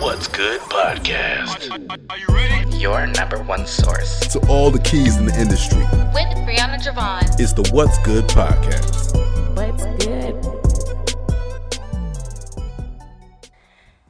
[0.00, 1.70] What's Good podcast.
[2.10, 2.76] Are you ready?
[2.76, 4.20] Your number one source.
[4.28, 5.78] To all the keys in the industry,
[6.12, 7.22] with Brianna Javon.
[7.40, 9.14] it's the What's Good podcast.
[9.56, 10.34] What's good?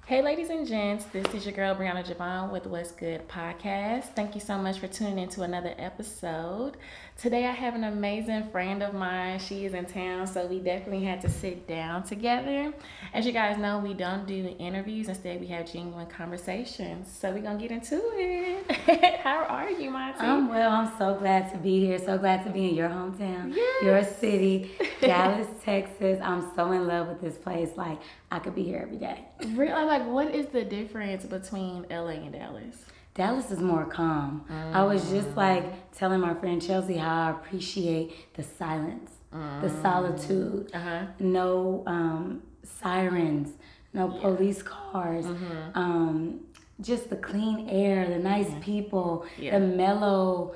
[0.07, 4.15] Hey, ladies and gents, this is your girl Brianna Javon with What's Good podcast.
[4.15, 6.77] Thank you so much for tuning in to another episode.
[7.17, 9.39] Today, I have an amazing friend of mine.
[9.39, 12.75] She is in town, so we definitely had to sit down together.
[13.15, 17.11] As you guys know, we don't do interviews, instead, we have genuine conversations.
[17.11, 19.21] So, we're gonna get into it.
[19.21, 20.19] How are you, Monty?
[20.21, 20.71] I'm well.
[20.71, 21.99] I'm so glad to be here.
[21.99, 23.83] So glad to be in your hometown, Yes.
[23.85, 26.21] your city, Dallas, Texas.
[26.23, 27.71] I'm so in love with this place.
[27.77, 28.01] Like
[28.33, 29.25] I could be here every day.
[29.55, 32.77] really like what is the difference between LA and Dallas?
[33.15, 34.45] Dallas is more calm.
[34.73, 40.71] I was just like telling my friend Chelsea how I appreciate the silence, the solitude,
[40.75, 41.03] Uh-huh.
[41.21, 43.51] no um, sirens,
[43.93, 45.79] no police cars, Mm-hmm.
[45.79, 46.41] um,
[46.81, 49.59] just the clean air, the nice people, Yeah.
[49.61, 50.55] the mellow,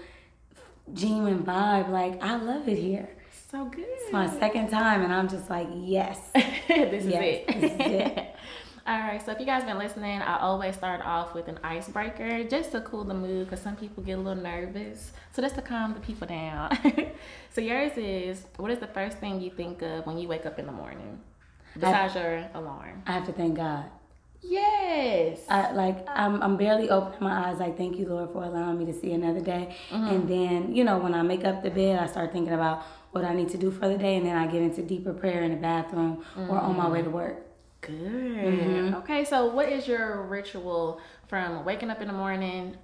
[0.93, 1.91] genuine vibe.
[1.91, 3.09] Like I love it here.
[3.53, 3.87] So good.
[3.89, 6.19] It's my second time, and I'm just like, yes.
[6.35, 7.47] this is Yes, it.
[7.61, 8.35] this is it.
[8.89, 12.43] All right, so if you guys been listening, I always start off with an icebreaker
[12.45, 15.13] just to cool the mood because some people get a little nervous.
[15.33, 16.71] So just to calm the people down.
[17.55, 20.59] so yours is what is the first thing you think of when you wake up
[20.59, 21.21] in the morning
[21.75, 23.03] besides your alarm?
[23.07, 23.85] I have to thank God.
[24.41, 25.41] Yes.
[25.51, 27.59] I, like I'm, I'm barely opening my eyes.
[27.59, 29.77] Like thank you, Lord, for allowing me to see another day.
[29.91, 30.07] Mm-hmm.
[30.07, 33.27] And then you know when I make up the bed, I start thinking about what
[33.27, 35.51] I need to do for the day, and then I get into deeper prayer in
[35.51, 36.93] the bathroom or on my mm-hmm.
[36.95, 37.48] way to work.
[37.81, 37.95] Good.
[37.95, 38.95] Mm-hmm.
[38.97, 42.77] Okay, so what is your ritual from waking up in the morning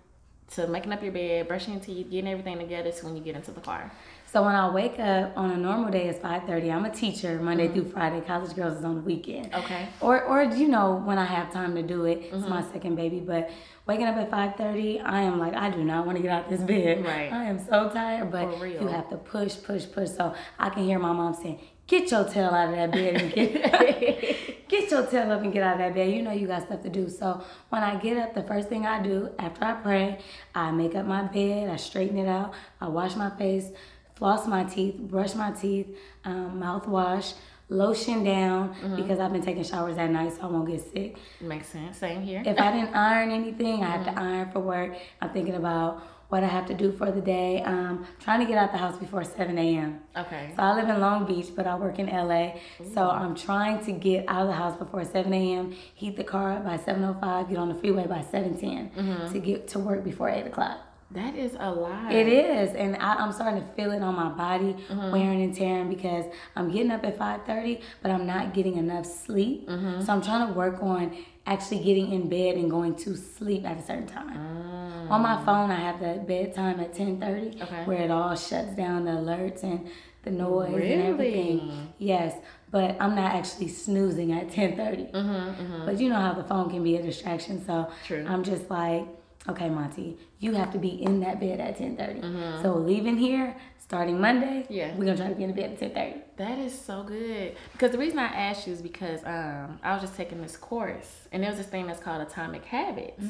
[0.52, 3.34] to making up your bed, brushing your teeth, getting everything together to when you get
[3.34, 3.90] into the car?
[4.26, 6.72] So when I wake up on a normal day, it's 5:30.
[6.72, 8.20] I'm a teacher Monday through Friday.
[8.20, 9.54] College Girls is on the weekend.
[9.54, 9.88] Okay.
[10.00, 13.20] Or, or you know, when I have time to do it, it's my second baby.
[13.20, 13.50] But
[13.86, 16.50] waking up at 5:30, I am like, I do not want to get out of
[16.50, 17.04] this bed.
[17.04, 17.32] Right.
[17.32, 18.32] I am so tired.
[18.32, 18.82] But For real.
[18.82, 20.10] you have to push, push, push.
[20.10, 23.32] So I can hear my mom saying, "Get your tail out of that bed and
[23.32, 26.10] get get your tail up and get out of that bed.
[26.10, 28.86] You know you got stuff to do." So when I get up, the first thing
[28.86, 30.18] I do after I pray,
[30.54, 33.70] I make up my bed, I straighten it out, I wash my face,
[34.14, 37.34] floss my teeth, brush my teeth, um, mouthwash,
[37.68, 41.16] lotion down because I've been taking showers at night so I won't get sick.
[41.40, 41.98] Makes sense.
[41.98, 42.42] Same here.
[42.44, 44.96] If I didn't iron anything, I have to iron for work.
[45.20, 46.02] I'm thinking about
[46.34, 47.62] what I have to do for the day.
[47.62, 50.00] Um, trying to get out the house before 7 a.m.
[50.16, 50.52] okay.
[50.56, 52.54] So I live in Long Beach, but I work in LA.
[52.92, 56.54] So I'm trying to get out of the house before 7 a.m., heat the car
[56.54, 59.32] up by 7.05, get on the freeway by 7.10 mm-hmm.
[59.32, 60.80] to get to work before 8 o'clock.
[61.12, 62.12] That is a lot.
[62.12, 65.12] It is, and I, I'm starting to feel it on my body, mm-hmm.
[65.12, 66.24] wearing and tearing because
[66.56, 69.68] I'm getting up at 5:30, but I'm not getting enough sleep.
[69.68, 70.00] Mm-hmm.
[70.00, 71.16] So I'm trying to work on
[71.46, 74.38] actually getting in bed and going to sleep at a certain time.
[74.38, 75.10] Mm.
[75.10, 77.84] On my phone, I have the bedtime at 10:30, Okay.
[77.84, 79.86] where it all shuts down the alerts and
[80.22, 81.92] the noise and everything.
[81.98, 82.34] Yes,
[82.70, 85.12] but I'm not actually snoozing at 10:30.
[85.12, 85.86] Mm-hmm, mm-hmm.
[85.86, 88.24] But you know how the phone can be a distraction, so True.
[88.26, 89.06] I'm just like,
[89.46, 92.22] okay, Monty, you have to be in that bed at 10:30.
[92.22, 92.62] Mm-hmm.
[92.62, 93.54] So leaving here,
[93.84, 94.94] starting Monday, Yeah.
[94.96, 96.22] we're gonna try to be in the bed at 10:30.
[96.36, 97.54] That is so good.
[97.72, 101.28] Because the reason I asked you is because um, I was just taking this course,
[101.30, 103.22] and there was this thing that's called Atomic Habits,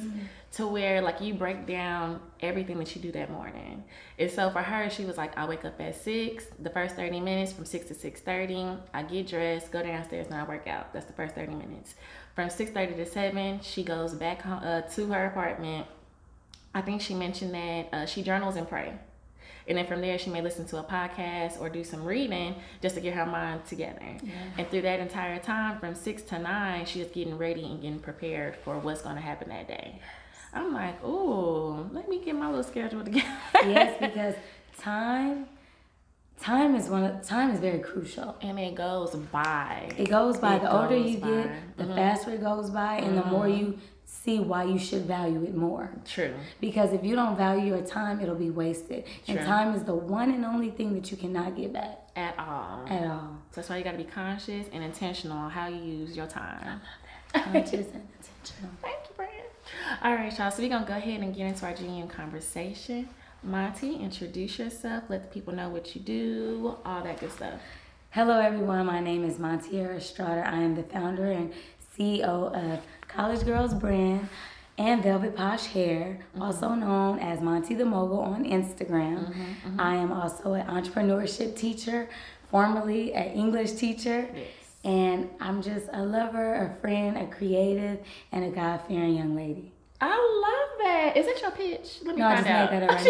[0.53, 3.83] to where like you break down everything that you do that morning.
[4.19, 6.47] And so for her, she was like, I wake up at six.
[6.61, 10.37] The first thirty minutes from six to six thirty, I get dressed, go downstairs, and
[10.37, 10.93] I work out.
[10.93, 11.97] That's the first thirty minutes.
[12.37, 15.89] From six thirty to seven, she goes back home, uh, to her apartment.
[16.77, 18.95] I think she mentioned that uh, she journals and pray.
[19.67, 22.95] And then from there, she may listen to a podcast or do some reading just
[22.97, 24.17] to get her mind together.
[24.59, 28.57] And through that entire time, from six to nine, she's getting ready and getting prepared
[28.57, 30.01] for what's going to happen that day.
[30.53, 33.27] I'm like, oh, let me get my little schedule together.
[33.55, 34.35] yes, because
[34.79, 35.47] time,
[36.41, 38.37] time is one of time is very crucial.
[38.41, 39.91] and it goes by.
[39.99, 40.57] It goes by.
[40.57, 41.27] It the older you by.
[41.27, 41.49] Mm-hmm.
[41.49, 43.79] get, the faster it goes by, and the more you
[44.25, 45.91] see why you should value it more.
[46.07, 46.33] True.
[46.61, 49.05] Because if you don't value your time, it'll be wasted.
[49.27, 49.37] True.
[49.37, 52.87] And time is the one and only thing that you cannot get back At all.
[52.89, 53.37] at all.
[53.51, 56.27] So that's why you got to be conscious and intentional on how you use your
[56.27, 56.81] time.
[57.35, 58.71] Conscious and intentional.
[58.83, 59.31] Thank you, Brad.
[60.03, 60.51] All right, y'all.
[60.51, 63.09] So we're gonna go ahead and get into our genuine conversation.
[63.43, 65.05] Monty, introduce yourself.
[65.09, 66.77] Let the people know what you do.
[66.85, 67.61] All that good stuff.
[68.11, 68.87] Hello, everyone.
[68.87, 70.49] My name is Montiera Estrada.
[70.49, 71.53] I am the founder and
[71.99, 72.81] CEO of
[73.15, 74.29] College Girls Brand
[74.77, 76.43] and Velvet Posh Hair, mm-hmm.
[76.43, 79.29] also known as Monty the Mogul on Instagram.
[79.29, 79.81] Mm-hmm, mm-hmm.
[79.81, 82.09] I am also an entrepreneurship teacher,
[82.51, 84.47] formerly an English teacher, Yes.
[84.85, 88.01] And I'm just a lover, a friend, a creative,
[88.33, 89.73] and a God fearing young lady.
[89.99, 91.17] I love that.
[91.17, 92.01] Is it your pitch?
[92.05, 92.71] Let me No, I just out.
[92.71, 93.05] made that up right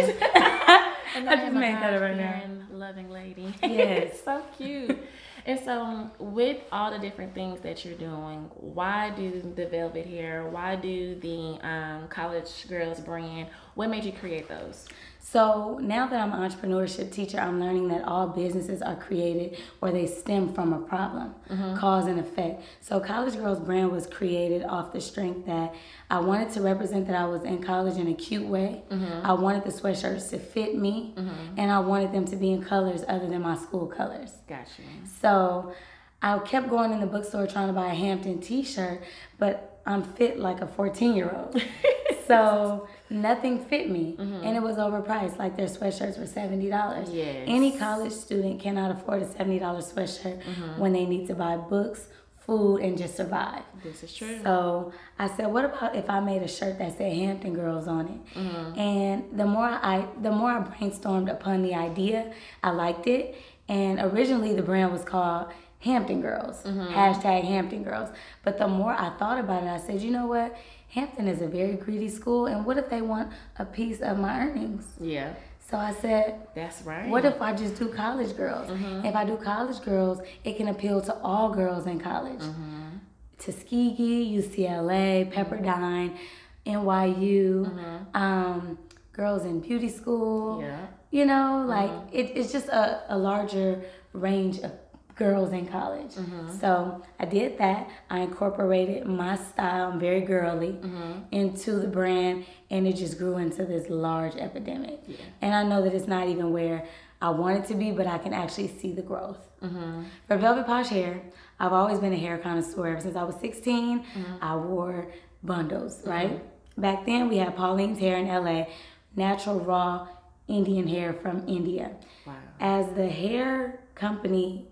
[1.16, 1.32] now.
[1.32, 2.42] I just made that up right now.
[2.84, 3.54] Loving lady.
[3.62, 4.20] Yes.
[4.22, 4.98] so cute.
[5.46, 10.04] And so, um, with all the different things that you're doing, why do the velvet
[10.04, 10.46] hair?
[10.48, 13.48] Why do the um, college girls brand?
[13.74, 14.86] What made you create those?
[15.24, 19.90] So now that I'm an entrepreneurship teacher, I'm learning that all businesses are created or
[19.90, 21.76] they stem from a problem, mm-hmm.
[21.76, 22.62] cause and effect.
[22.82, 25.74] So College Girls brand was created off the strength that
[26.10, 28.82] I wanted to represent that I was in college in a cute way.
[28.90, 29.26] Mm-hmm.
[29.26, 31.54] I wanted the sweatshirts to fit me, mm-hmm.
[31.56, 34.30] and I wanted them to be in colors other than my school colors.
[34.46, 34.82] Gotcha.
[35.22, 35.72] So
[36.20, 39.02] I kept going in the bookstore trying to buy a Hampton t-shirt,
[39.38, 41.62] but I'm fit like a 14 year old.
[42.26, 45.38] so nothing fit me and it was overpriced.
[45.38, 46.68] Like their sweatshirts were $70.
[47.12, 47.44] Yes.
[47.46, 52.08] Any college student cannot afford a $70 sweatshirt when they need to buy books,
[52.38, 53.62] food, and just survive.
[53.82, 54.38] This is true.
[54.42, 58.06] So I said, what about if I made a shirt that said Hampton Girls on
[58.08, 58.38] it?
[58.38, 58.78] Mm-hmm.
[58.78, 63.36] And the more I the more I brainstormed upon the idea, I liked it.
[63.68, 65.48] And originally the brand was called
[65.80, 66.94] Hampton Girls, Mm-hmm.
[66.94, 68.08] hashtag Hampton Girls.
[68.42, 70.56] But the more I thought about it, I said, you know what?
[70.94, 74.38] Hampton is a very greedy school, and what if they want a piece of my
[74.38, 74.86] earnings?
[75.00, 77.08] yeah, So I said, that's right.
[77.08, 78.70] what if I just do college girls?
[78.70, 79.04] Mm-hmm.
[79.04, 82.38] If I do college girls, it can appeal to all girls in college.
[82.38, 82.98] Mm-hmm.
[83.38, 86.16] Tuskegee, UCLA, Pepperdine,
[86.64, 88.16] NYU, mm-hmm.
[88.16, 88.78] um,
[89.12, 90.62] girls in beauty school.
[90.62, 90.78] Yeah.
[91.10, 93.82] You know, like it, it's just a, a larger
[94.12, 94.70] range of
[95.16, 96.12] girls in college.
[96.12, 96.58] Mm-hmm.
[96.58, 97.88] So I did that.
[98.10, 101.20] I incorporated my style, I'm very girly, mm-hmm.
[101.30, 105.00] into the brand, and it just grew into this large epidemic.
[105.40, 106.84] And I know that it's not even where
[107.22, 109.38] I want it to be, but I can actually see the growth.
[109.62, 110.02] Mm-hmm.
[110.26, 111.22] For Velvet Posh hair,
[111.60, 112.88] I've always been a hair connoisseur.
[112.88, 114.04] Ever since I was 16,
[114.42, 115.12] I wore
[115.42, 116.42] bundles, right?
[116.76, 118.66] Back then, we had Pauline's hair in LA,
[119.14, 120.08] natural raw
[120.48, 121.92] Indian hair from India.
[122.26, 122.34] Wow.
[122.60, 124.66] As the hair company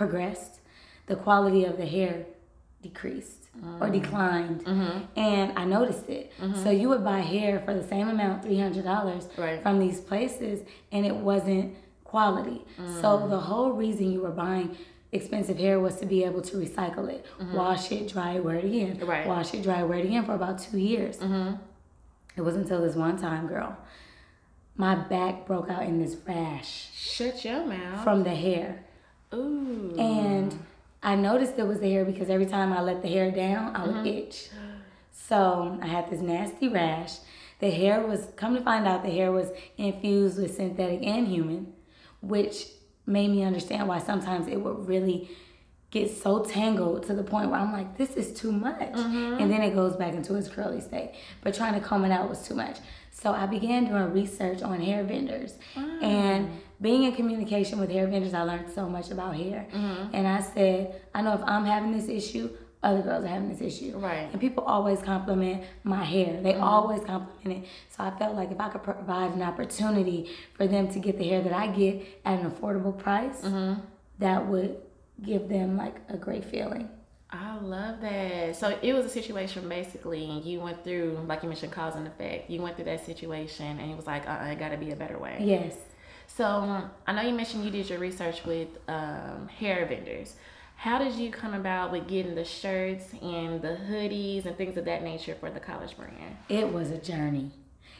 [0.00, 0.60] progressed,
[1.08, 2.24] the quality of the hair
[2.80, 3.42] decreased
[3.80, 3.92] or mm.
[3.92, 4.64] declined.
[4.64, 5.20] Mm-hmm.
[5.20, 6.32] And I noticed it.
[6.40, 6.62] Mm-hmm.
[6.62, 9.62] So you would buy hair for the same amount, $300 Right.
[9.62, 12.64] from these places, and it wasn't quality.
[13.02, 13.28] So mm.
[13.28, 14.74] the whole reason you were buying
[15.12, 17.54] expensive hair was to be able to recycle it, mm-hmm.
[17.54, 19.26] wash it, dry it, wear it again, Right.
[19.26, 21.18] wash it, dry it, wear it again for about two years.
[22.38, 23.76] It wasn't until this one time, girl,
[24.76, 28.02] my back broke out in this rash Shut your mouth.
[28.02, 28.84] from the hair.
[29.34, 29.94] Ooh.
[29.98, 30.58] And
[31.02, 33.86] I noticed it was the hair because every time I let the hair down, I
[33.86, 34.06] would uh-huh.
[34.06, 34.50] itch.
[35.12, 37.18] So I had this nasty rash.
[37.60, 41.72] The hair was, come to find out, the hair was infused with synthetic and human,
[42.20, 42.66] which
[43.06, 45.30] made me understand why sometimes it would really
[45.90, 48.92] get so tangled to the point where I'm like, this is too much.
[48.92, 49.40] Mm-hmm.
[49.40, 51.14] And then it goes back into its curly state.
[51.42, 52.78] But trying to comb it out was too much.
[53.10, 55.54] So I began doing research on hair vendors.
[55.76, 55.98] Ah.
[56.00, 56.50] And
[56.80, 59.66] being in communication with hair vendors, I learned so much about hair.
[60.12, 62.50] And I said, I know if I'm having this issue,
[62.82, 63.98] other girls are having this issue.
[63.98, 64.28] Right.
[64.32, 66.40] And people always compliment my hair.
[66.42, 67.68] They always compliment it.
[67.90, 71.28] So I felt like if I could provide an opportunity for them to get the
[71.28, 73.44] hair that I get at an affordable price,
[74.18, 74.76] that would
[75.22, 76.88] give them like a great feeling.
[77.32, 78.56] I love that.
[78.56, 82.06] So it was a situation basically, and you went through, like you mentioned, cause and
[82.06, 82.50] effect.
[82.50, 84.90] You went through that situation, and it was like, uh, uh it got to be
[84.90, 85.38] a better way.
[85.40, 85.76] Yes.
[86.36, 90.36] So um, I know you mentioned you did your research with um, hair vendors.
[90.76, 94.86] How did you come about with getting the shirts and the hoodies and things of
[94.86, 96.36] that nature for the college brand?
[96.48, 97.50] It was a journey.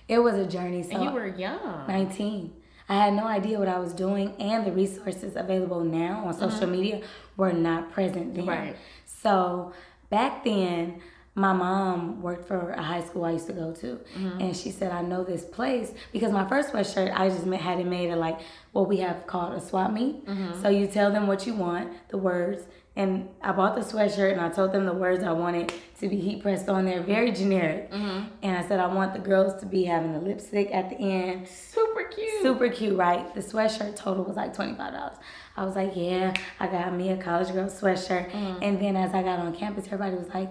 [0.08, 0.82] It was a journey.
[0.82, 1.86] So And you were young.
[1.86, 2.52] 19.
[2.88, 6.66] I had no idea what I was doing, and the resources available now on social
[6.66, 7.02] media
[7.36, 8.46] were not present then.
[8.46, 8.76] Right.
[9.04, 9.72] So
[10.08, 11.00] back then,
[11.34, 14.40] my mom worked for a high school I used to go to, mm-hmm.
[14.40, 17.86] and she said, "I know this place because my first sweatshirt I just had it
[17.86, 18.40] made at like
[18.72, 20.26] what we have called a swap meet.
[20.26, 20.60] Mm-hmm.
[20.60, 22.62] So you tell them what you want, the words."
[22.96, 26.16] And I bought the sweatshirt and I told them the words I wanted to be
[26.16, 27.90] heat pressed on there, very generic.
[27.92, 28.26] Mm-hmm.
[28.42, 31.46] And I said I want the girls to be having the lipstick at the end,
[31.46, 32.42] Super cute.
[32.42, 33.32] super cute, right?
[33.32, 35.16] The sweatshirt total was like twenty five dollars.
[35.56, 38.34] I was like, yeah, I got me a college girl sweatshirt.
[38.34, 40.48] And then as I got on campus, everybody was like,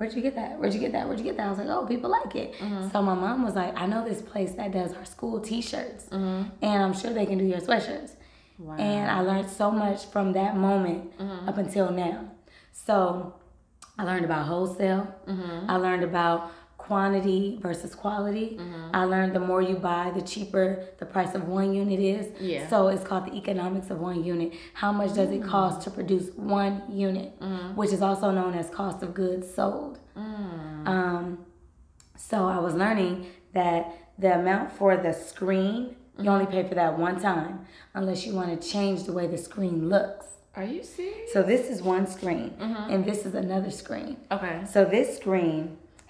[0.00, 0.58] where'd you get that?
[0.58, 1.06] Where'd you get that?
[1.06, 1.46] Where'd you get that?
[1.46, 2.54] I was like, oh, people like it.
[2.54, 2.88] Mm-hmm.
[2.88, 6.48] So my mom was like, I know this place that does our school T-shirts, mm-hmm.
[6.62, 8.12] and I'm sure they can do your sweatshirts.
[8.78, 11.48] And I learned so much from that moment mm-hmm.
[11.48, 12.30] up until now.
[12.72, 13.34] So
[13.98, 15.14] I learned about wholesale.
[15.68, 16.50] I learned about
[16.90, 18.48] quantity versus quality.
[18.58, 18.96] Mm-hmm.
[19.00, 20.66] I learned the more you buy, the cheaper
[20.98, 22.24] the price of one unit is.
[22.40, 22.68] Yeah.
[22.70, 24.48] So it's called the economics of one unit.
[24.82, 25.36] How much does Mm.
[25.38, 26.26] it cost to produce
[26.60, 26.74] one
[27.08, 27.76] unit, Mm-hmm.
[27.80, 29.94] which is also known as cost of goods sold.
[30.18, 30.88] Mm.
[30.94, 31.24] Um,
[32.16, 33.14] so I was learning
[33.60, 33.80] that
[34.18, 35.76] the amount for the screen,
[36.22, 37.52] you only pay for that one time,
[37.98, 40.26] unless you want to change the way the screen looks.
[40.58, 41.32] Are you serious?
[41.34, 42.90] So this is one screen, Mm-hmm.
[42.92, 44.16] and this is another screen.
[44.36, 44.56] Okay.
[44.74, 45.62] So this screen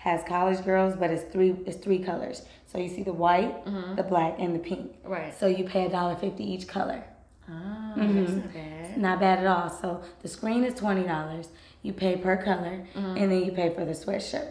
[0.06, 2.42] has college girls, but it's three it's three colors.
[2.70, 3.54] So you see the white,
[3.96, 4.84] the black, and the pink.
[4.92, 5.12] Mm-hmm.
[5.16, 5.32] Right.
[5.40, 7.02] So you pay a dollar fifty each color.
[7.48, 7.52] Oh,
[7.98, 8.20] Mm-hmm.
[8.24, 8.96] that's not bad.
[9.06, 9.68] Not bad at all.
[9.68, 11.48] So the screen is twenty dollars.
[11.82, 13.16] You pay per color, Mm-hmm.
[13.18, 14.50] and then you pay for the sweatshirt.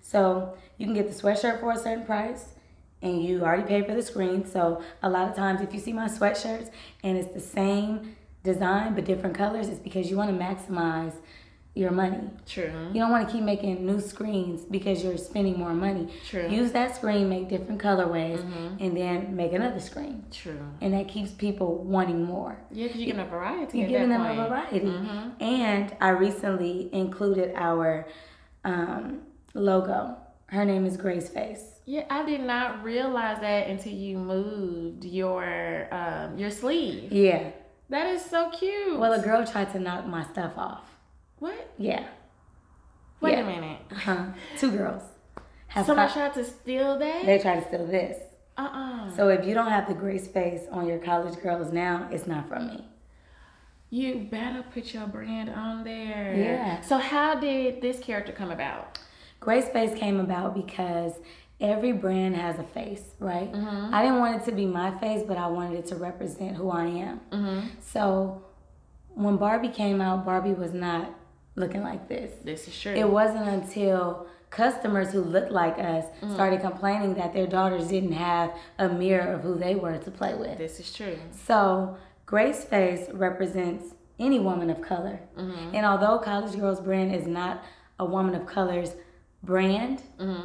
[0.00, 2.42] So you can get the sweatshirt for a certain price,
[3.02, 4.46] and you already paid for the screen.
[4.46, 6.70] So a lot of times, if you see my sweatshirts
[7.04, 11.14] and it's the same design but different colors, it's because you want to maximize
[11.74, 12.28] your money.
[12.46, 12.70] True.
[12.92, 16.08] You don't want to keep making new screens because you're spending more money.
[16.28, 16.46] True.
[16.48, 18.40] Use that screen, make different colorways,
[18.78, 20.24] and then make another screen.
[20.30, 20.60] True.
[20.82, 22.58] And that keeps people wanting more.
[22.70, 23.78] Yeah, because you're giving a variety.
[23.78, 24.48] You're giving them a point.
[24.48, 24.94] variety.
[25.40, 28.06] And I recently included our
[28.64, 29.22] um,
[29.54, 30.18] logo.
[30.46, 31.80] Her name is Grace Face.
[31.86, 37.10] Yeah, I did not realize that until you moved your um, your sleeve.
[37.10, 37.50] Yeah.
[37.88, 38.98] That is so cute.
[38.98, 40.91] Well, a girl tried to knock my stuff off.
[41.42, 41.72] What?
[41.78, 42.04] Yeah.
[43.20, 43.40] Wait Yeah.
[43.40, 43.78] a minute.
[43.90, 44.24] Uh-huh.
[44.58, 45.02] Two girls.
[45.68, 47.26] Have Someone co- tried to steal that?
[47.26, 48.16] they tried to steal this.
[48.56, 52.08] uh uh So if you don't have the Grace Face on your college girls now,
[52.10, 52.78] it's not from me.
[53.90, 56.34] You better put your brand on there.
[56.36, 56.80] Yeah.
[56.80, 58.98] So how did this character come about?
[59.40, 61.12] Grace Face came about because
[61.60, 63.50] every brand has a face, right?
[63.96, 66.70] I didn't want it to be my face, but I wanted it to represent who
[66.70, 67.70] I am.
[67.80, 68.42] So
[69.14, 71.04] when Barbie came out, Barbie was not
[71.56, 72.32] looking like this.
[72.44, 72.92] This is true.
[72.94, 76.04] It wasn't until customers who looked like us
[76.34, 80.34] started complaining that their daughters didn't have a mirror of who they were to play
[80.34, 80.58] with.
[80.58, 81.16] this is true.
[81.46, 85.20] So, Grace Face represents any woman of color.
[85.38, 85.74] Mm-hmm.
[85.74, 87.62] And although College Girls brand is not
[87.98, 88.92] a woman of color's
[89.42, 90.00] brand,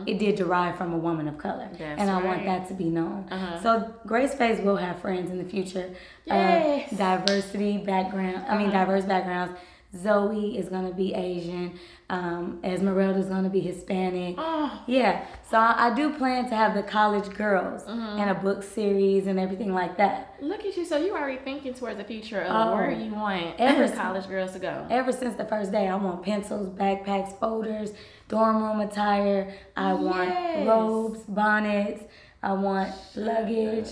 [0.08, 1.66] it did derive from a woman of color.
[1.66, 1.78] Mm-hmm.
[1.78, 2.48] That's and I want right.
[2.48, 2.60] Uh-huh.
[2.60, 3.28] that to be known.
[3.62, 5.94] So, Grace Face will have friends in the future
[6.26, 6.92] Yes.
[6.94, 6.94] Uh-huh.
[6.94, 9.54] of diversity background, I mean, diverse backgrounds.
[10.02, 11.80] Zoe is gonna be Asian.
[12.10, 14.36] Um, Esmeralda is gonna be Hispanic.
[14.38, 18.20] Oh, Yeah, so I, I do plan to have the college girls Mm-hmm.
[18.20, 20.36] and a book series and everything like that.
[20.42, 20.86] look at you.
[20.86, 22.76] So you already thinking towards the future of Oh.
[22.76, 24.86] where you want Ever college girls to go.
[24.90, 27.92] Ever since the first day, I want pencils, backpacks, folders,
[28.30, 29.54] dorm room attire.
[29.76, 30.02] I Yes.
[30.02, 32.04] want robes, bonnets.
[32.44, 33.88] I want luggage.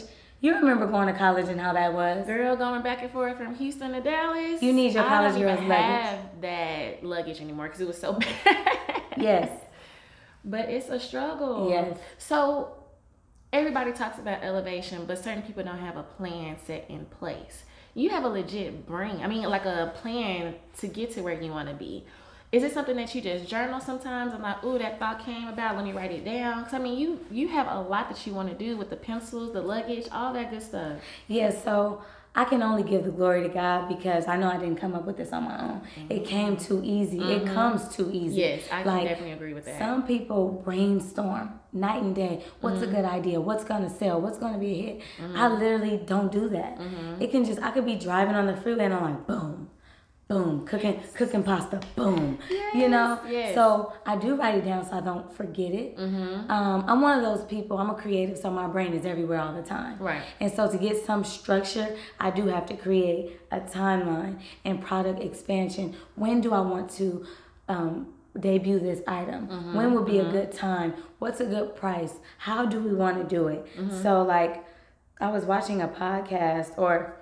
[0.46, 2.28] You remember going to college and how that was?
[2.28, 4.62] Girl going back and forth from Houston to Dallas.
[4.62, 6.06] You need your I college don't even girls luggage.
[6.06, 8.14] have that luggage anymore because it was so
[8.46, 9.02] bad.
[9.18, 9.50] Yes.
[10.44, 11.68] But it's a struggle.
[11.72, 11.98] Yes.
[12.20, 12.76] So
[13.52, 17.64] everybody talks about elevation, but certain people don't have a plan set in place.
[17.96, 19.22] You have a legit brain.
[19.24, 22.06] I mean, like a plan to get to where you want to be.
[22.56, 25.76] Is it something that you just journal sometimes I'm like, ooh, that thought came about.
[25.76, 26.64] Let me write it down.
[26.66, 28.96] Cause I mean, you you have a lot that you want to do with the
[29.10, 30.98] pencils, the luggage, all that good stuff.
[31.28, 32.02] Yeah, so
[32.38, 35.06] I can only give the glory to God because I know I didn't come up
[35.06, 35.82] with this on my own.
[36.10, 37.20] It came too easy.
[37.36, 38.36] It comes too easy.
[38.42, 39.80] Yes, I can definitely agree with that.
[39.80, 42.44] Some people brainstorm night and day.
[42.62, 42.90] What's Mm-hmm.
[42.92, 43.40] a good idea?
[43.42, 44.20] What's gonna sell?
[44.22, 45.02] What's gonna be a hit?
[45.36, 46.78] I literally don't do that.
[46.78, 47.22] Mm-hmm.
[47.22, 49.70] It can just I could be driving on the freeway and I'm like boom,
[50.28, 52.40] boom, cooking cooking pasta, boom.
[52.74, 53.20] you know.
[53.30, 53.54] yes.
[53.54, 55.98] So I do write it down so I don't forget it.
[55.98, 56.50] Mm-hmm.
[56.50, 57.78] Um, I'm one of those people.
[57.78, 59.98] I'm a creative, so my brain is everywhere all the time.
[60.00, 60.24] Right.
[60.40, 65.22] And so to get some structure, I do have to create a timeline and product
[65.22, 65.96] expansion.
[66.16, 67.26] When do I want to
[67.70, 69.48] um, debut this item?
[69.48, 70.94] Mm-hmm, When would be a good time?
[71.20, 72.14] What's a good price?
[72.40, 73.66] How do we want to do it?
[73.78, 74.02] Mm-hmm.
[74.02, 74.66] So like,
[75.22, 77.18] I was watching a podcast or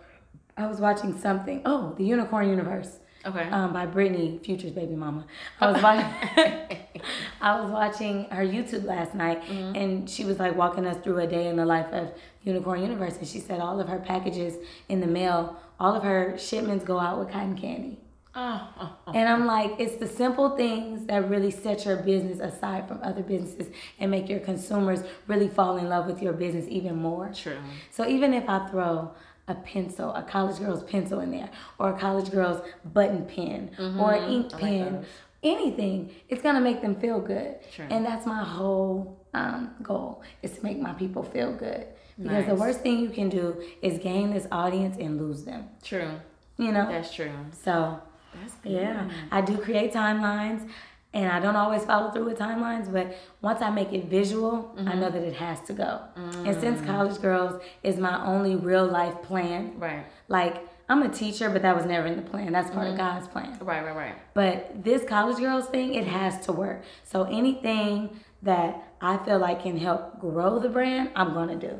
[0.58, 1.62] I was watching something.
[1.66, 3.50] Oh, the Unicorn Universe Okay.
[3.50, 5.26] um, by Brittany Future's baby mama.
[5.62, 6.78] I was watching.
[7.42, 9.76] I was watching her YouTube last night, Mm-hmm.
[9.76, 12.12] and she was like walking us through a day in the life of
[12.44, 14.56] Unicorn Universe, and she said all of her packages
[14.90, 17.98] in the mail, all of her shipments go out with cotton candy.
[18.36, 19.12] oh, oh, oh.
[19.14, 23.22] And I'm like, it's the simple things that really set your business aside from other
[23.22, 23.68] businesses
[24.00, 27.32] and make your consumers really fall in love with your business even more.
[27.34, 27.58] True.
[27.92, 29.12] So even if I throw
[29.48, 32.62] a pencil, a college girl's pencil in there, or a college girl's
[32.94, 35.06] button pen, or an ink pen,
[35.44, 37.56] anything, it's gonna make them feel good.
[37.72, 37.86] Sure.
[37.90, 41.88] And that's my whole um, goal is to make my people feel good.
[42.22, 45.68] Because the worst thing you can do is gain this audience and lose them.
[45.84, 46.12] True.
[46.58, 46.88] You know?
[46.88, 47.32] That's true.
[47.52, 48.00] so
[48.40, 48.72] That's good.
[48.74, 50.70] yeah, I do create timelines.
[51.14, 54.88] And I don't always follow through with timelines, but once I make it visual, Mm-hmm.
[54.90, 56.00] I know that it has to go.
[56.16, 56.60] And Mm.
[56.60, 60.06] since College Girls is my only real life plan, Right.
[60.28, 62.52] like I'm a teacher, but that was never in the plan.
[62.52, 62.94] That's part Mm-hmm.
[62.94, 63.58] of God's plan.
[63.62, 64.16] Right, right, right.
[64.34, 66.84] But this College Girls thing, it has to work.
[67.04, 68.10] So anything
[68.42, 71.80] that I feel like can help grow the brand, I'm gonna do.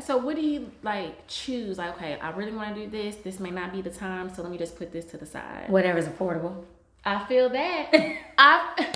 [0.00, 1.76] So what do you like choose?
[1.76, 3.16] Like, okay, I really want to do this.
[3.16, 5.66] This may not be the time, so let me just put this to the side.
[5.68, 6.64] Whatever's affordable.
[7.06, 7.90] I feel that.
[8.38, 8.94] I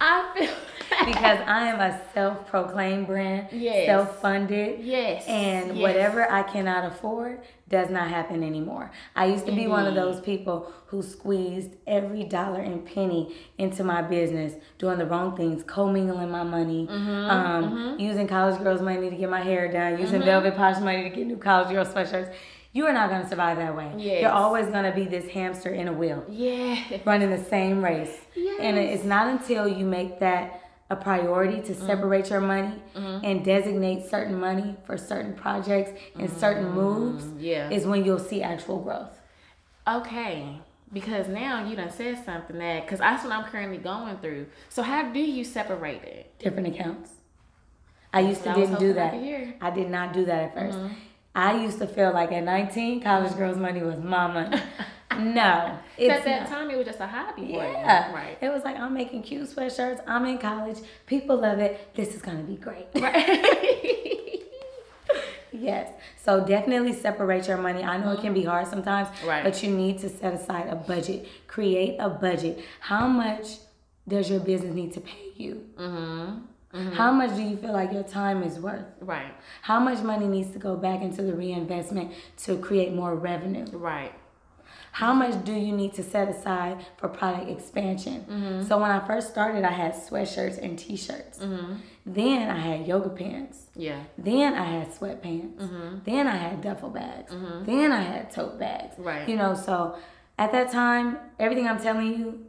[0.00, 0.46] I feel
[0.90, 1.06] that.
[1.06, 3.86] because I am a self-proclaimed brand, Yes.
[3.86, 5.82] self-funded, Yes, and yes.
[5.82, 8.90] whatever I cannot afford does not happen anymore.
[9.16, 13.82] I used to be one of those people who squeezed every dollar and penny into
[13.84, 19.10] my business, doing the wrong things, commingling my money, Mm-hmm, um, using college girls' money
[19.10, 20.24] to get my hair done, using Mm-hmm.
[20.28, 22.32] Velvet Posh money to get new college girl sweatshirts.
[22.72, 23.92] You are not going to survive that way.
[23.96, 24.22] Yes.
[24.22, 26.98] You're always going to be this hamster in a wheel yeah.
[27.04, 28.14] running the same race.
[28.60, 31.86] And it's not until you make that a priority to mm.
[31.86, 33.24] separate your money mm-hmm.
[33.24, 37.68] and designate certain money for certain projects and certain mm, moves yeah.
[37.70, 39.18] is when you'll see actual growth.
[39.86, 40.58] Okay.
[40.90, 44.46] Because now you done said something that, because that's what I'm currently going through.
[44.70, 46.38] So how do you separate it?
[46.38, 47.12] Different accounts.
[48.12, 49.12] I used to I didn't do that.
[49.60, 50.90] I did not do that at 1st
[51.34, 54.60] I used to feel like at 19, college girls' money was money.
[55.18, 56.48] no, it's at that not.
[56.48, 57.42] time, it was just a hobby.
[57.50, 58.36] Yeah, Right.
[58.40, 60.02] It was like I'm making cute sweatshirts.
[60.06, 60.78] I'm in college.
[61.06, 61.94] People love it.
[61.94, 62.86] This is gonna be great.
[65.50, 65.90] Yes.
[66.22, 67.82] So definitely separate your money.
[67.82, 69.42] I know it can be hard sometimes, Right.
[69.42, 71.26] but you need to set aside a budget.
[71.46, 72.60] Create a budget.
[72.80, 73.56] How much
[74.06, 75.64] does your business need to pay you?
[75.76, 76.38] Mm-hmm.
[76.94, 78.84] How much do you feel like your time is worth?
[79.00, 79.32] right.
[79.62, 82.12] How much money needs to go back into the reinvestment
[82.44, 83.66] to create more revenue?
[83.72, 84.12] Right.
[84.92, 88.24] How much do you need to set aside for product expansion?
[88.28, 88.66] Mm-hmm.
[88.66, 91.38] So when I first started, I had sweatshirts and t-shirts.
[91.38, 91.74] Mm-hmm.
[92.06, 93.66] Then I had yoga pants.
[93.76, 94.02] Yeah.
[94.16, 95.56] Then I had sweatpants.
[95.56, 95.98] Mm-hmm.
[96.04, 97.30] Then I had duffel bags.
[97.64, 98.94] Then I had tote bags.
[98.98, 99.28] Right.
[99.28, 99.96] You know, so
[100.38, 102.46] at that time, everything I'm telling you,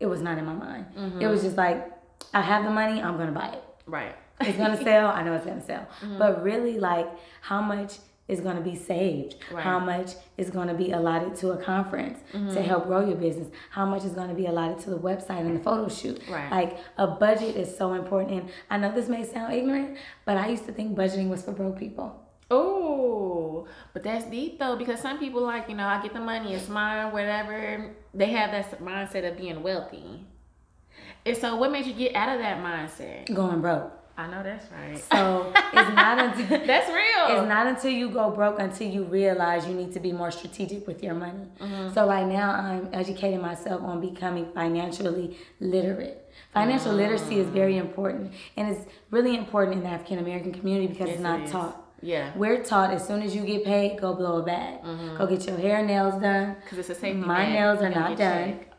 [0.00, 0.86] it was not in my mind.
[0.96, 1.20] Mm-hmm.
[1.20, 1.92] It was just like,
[2.34, 3.64] I have the money, I'm gonna buy it.
[3.86, 4.14] Right.
[4.40, 5.86] It's gonna sell, I know it's gonna sell.
[6.02, 6.18] Mm-hmm.
[6.18, 7.08] But really, like,
[7.42, 9.36] how much is gonna be saved?
[9.52, 9.62] Right.
[9.62, 12.54] How much is gonna be allotted to a conference Mm-hmm.
[12.54, 13.48] to help grow your business?
[13.70, 16.20] How much is gonna be allotted to the website and the photo shoot?
[16.30, 16.50] Right.
[16.50, 18.44] Like, a budget is so important.
[18.70, 21.52] And I know this may sound ignorant, but I used to think budgeting was for
[21.52, 22.18] broke people.
[22.50, 26.52] Oh, but that's deep though because some people like you know I get the money,
[26.54, 27.90] it's mine, whatever.
[28.12, 30.26] They have that mindset of being wealthy.
[31.24, 33.32] And so, what made you get out of that mindset?
[33.32, 33.92] Going broke.
[34.16, 35.02] I know that's right.
[35.10, 37.38] So it's not until That's real.
[37.38, 40.86] It's not until you go broke until you realize you need to be more strategic
[40.86, 41.46] with your money.
[41.58, 41.94] Mm-hmm.
[41.94, 46.30] So right now I'm educating myself on becoming financially literate.
[46.52, 47.80] Financial literacy is very mm.
[47.80, 51.50] important and it's really important in the African American community because Yes, it's not is.
[51.50, 51.78] taught.
[52.02, 54.82] Yeah, We're taught as soon as you get paid, go blow a bag.
[54.82, 55.16] Mm-hmm.
[55.18, 56.56] Go get your hair and nails done.
[56.62, 57.14] because it's a safety.
[57.20, 57.52] My net.
[57.52, 58.58] nails are not done.
[58.58, 58.71] checked.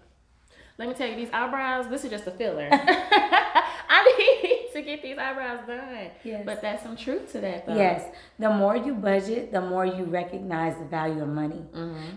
[0.78, 1.88] Let me tell you, these eyebrows.
[1.88, 2.68] This is just a filler.
[2.72, 6.10] I need to get these eyebrows done.
[6.24, 6.42] Yes.
[6.46, 7.76] But that's some truth to that, though.
[7.76, 8.04] Yes,
[8.40, 11.62] the more you budget, the more you recognize the value of money.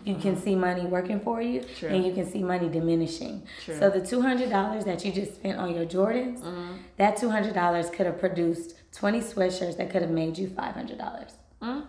[0.05, 1.75] You can see money working for you, Mm-hmm.
[1.79, 1.89] True.
[1.91, 3.47] and you can see money diminishing.
[3.65, 3.79] True.
[3.79, 6.73] So the two hundred dollars that you just spent on your Jordans, Mm-hmm.
[6.97, 10.75] that two hundred dollars could have produced twenty sweatshirts that could have made you five
[10.75, 11.33] hundred dollars.
[11.63, 11.85] Mm,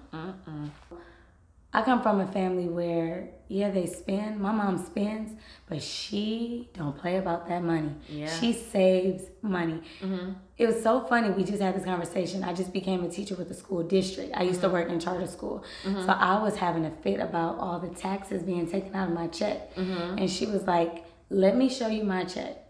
[1.73, 4.39] I come from a family where yeah they spend.
[4.39, 5.31] My mom spends,
[5.69, 7.91] but she don't play about that money.
[8.07, 8.27] Yeah.
[8.39, 9.81] She saves money.
[10.01, 10.33] Mm-hmm.
[10.57, 11.29] It was so funny.
[11.31, 12.43] We just had this conversation.
[12.43, 14.35] I just became a teacher with the school district.
[14.35, 14.75] I used to mm-hmm.
[14.75, 16.05] work in charter school, mm-hmm.
[16.05, 19.27] so I was having a fit about all the taxes being taken out of my
[19.27, 22.63] check, and she was like, "Let me show you my check."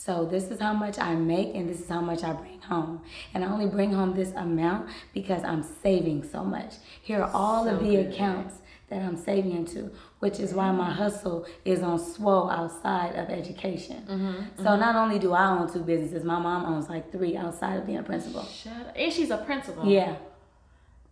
[0.00, 3.02] So this is how much I make and this is how much I bring home.
[3.34, 6.74] And I only bring home this amount because I'm saving so much.
[7.02, 8.58] Here are all of the accounts
[8.90, 14.02] that I'm saving into, which is why my hustle is on swole outside of education.
[14.08, 14.80] Mm-hmm, so mm-hmm.
[14.80, 17.98] not only do I own two businesses, my mom owns like three outside of being
[17.98, 18.44] a principal.
[18.44, 18.94] Shut up.
[18.96, 19.86] And she's a principal.
[19.86, 20.16] Yeah.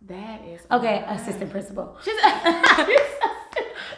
[0.07, 1.97] That is Okay, assistant principal.
[2.03, 2.15] She's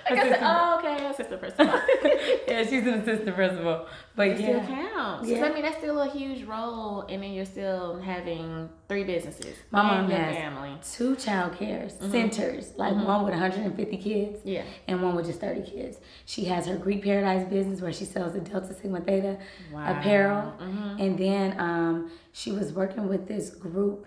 [0.09, 1.65] like I said, oh, okay, assistant principal.
[2.47, 3.87] yeah, she's an assistant principal.
[4.15, 4.65] But Still yeah.
[4.65, 5.21] counts.
[5.21, 5.45] 'Cause, Yeah.
[5.45, 9.55] I mean, that's still a huge role, and then you're still having three businesses.
[9.71, 10.71] My mom has family.
[10.83, 12.11] two child care mm-hmm.
[12.11, 13.05] centers, like mm-hmm.
[13.05, 14.63] one with 150 kids Yeah.
[14.87, 15.97] and one with just 30 kids.
[16.25, 19.37] She has her Greek Paradise business where she sells the Delta Sigma Theta
[19.73, 20.53] apparel.
[20.59, 21.01] Mm-hmm.
[21.01, 24.05] And then um, she was working with this group,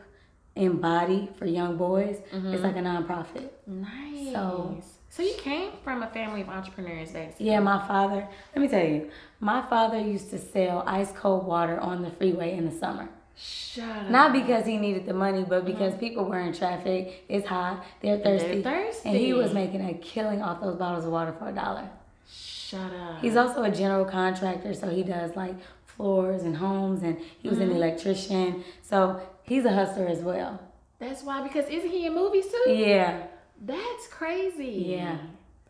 [0.55, 2.19] Embody for young boys.
[2.31, 3.49] It's like a nonprofit.
[3.67, 4.33] Nice.
[4.35, 4.77] So
[5.13, 7.45] So you came from a family of entrepreneurs, basically.
[7.45, 11.79] Yeah, my father, let me tell you, my father used to sell ice cold water
[11.79, 13.11] on the freeway in the summer.
[13.37, 14.09] Shut up.
[14.09, 15.73] Not because he needed the money, but mm-hmm.
[15.73, 17.27] because people were in traffic.
[17.29, 17.85] It's hot.
[18.01, 18.63] They're thirsty.
[18.63, 19.09] They're thirsty.
[19.11, 21.91] And he was making a killing off those bottles of water for a dollar.
[22.35, 23.21] Shut up.
[23.21, 27.59] He's also a general contractor, so he does like floors and homes, and he was
[27.59, 27.77] an mm-hmm.
[27.77, 28.65] electrician.
[28.81, 30.59] So he's a hustler as well.
[30.99, 32.71] That's why, because isn't he in movies too?
[32.71, 33.27] Yeah.
[33.65, 34.85] That's crazy.
[34.89, 35.19] Yeah.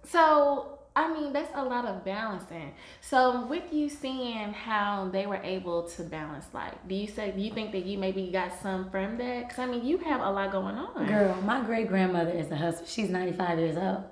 [0.04, 2.74] So, I mean, that's a lot of balancing.
[3.00, 7.40] So, with you seeing how they were able to balance life, do you say, do
[7.40, 9.48] you think that you maybe got some from that?
[9.48, 11.06] Because, I mean, you have a lot going on.
[11.06, 12.86] Girl, my great grandmother is a hustler.
[12.86, 14.04] She's 95 years old.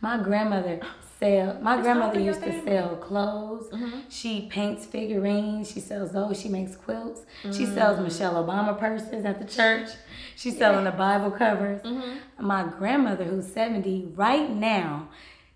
[0.00, 0.80] My grandmother
[1.18, 1.58] sell.
[1.60, 3.68] My grandmother used to sell clothes.
[3.70, 4.00] Mm-hmm.
[4.08, 5.70] She paints figurines.
[5.70, 6.40] She sells those.
[6.40, 7.22] She makes quilts.
[7.42, 7.74] She mm.
[7.74, 9.88] sells Michelle Obama purses at the church.
[10.38, 11.80] She's selling the Bible covers.
[12.38, 15.08] My grandmother, who's 70 right now,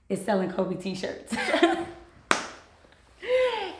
[0.08, 1.32] is selling Kobe t-shirts.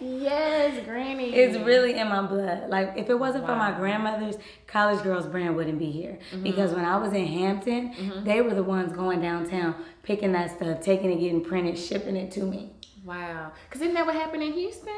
[0.00, 1.32] Yes, Granny.
[1.34, 2.68] It's really in my blood.
[2.68, 4.36] Like if it wasn't for my grandmother's,
[4.66, 6.18] College Girls brand wouldn't be here.
[6.32, 6.42] Mm-hmm.
[6.42, 10.80] Because when I was in Hampton, they were the ones going downtown, picking that stuff,
[10.80, 12.72] taking it, getting printed, shipping it to me.
[13.04, 13.52] Wow.
[13.68, 14.92] Because isn't that what happened in Houston?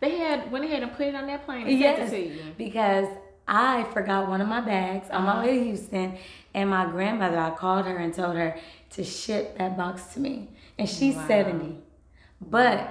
[0.00, 2.34] They had, went ahead and put it on that plane and Yes, sent it to
[2.34, 2.42] you.
[2.56, 3.06] because
[3.52, 5.34] I forgot one of my bags on Uh-huh.
[5.38, 6.16] my way to Houston,
[6.54, 8.56] and my grandmother, I called her and told her
[8.90, 11.26] to ship that box to me, and she's Wow.
[11.26, 11.78] seventy,
[12.40, 12.88] but Wow.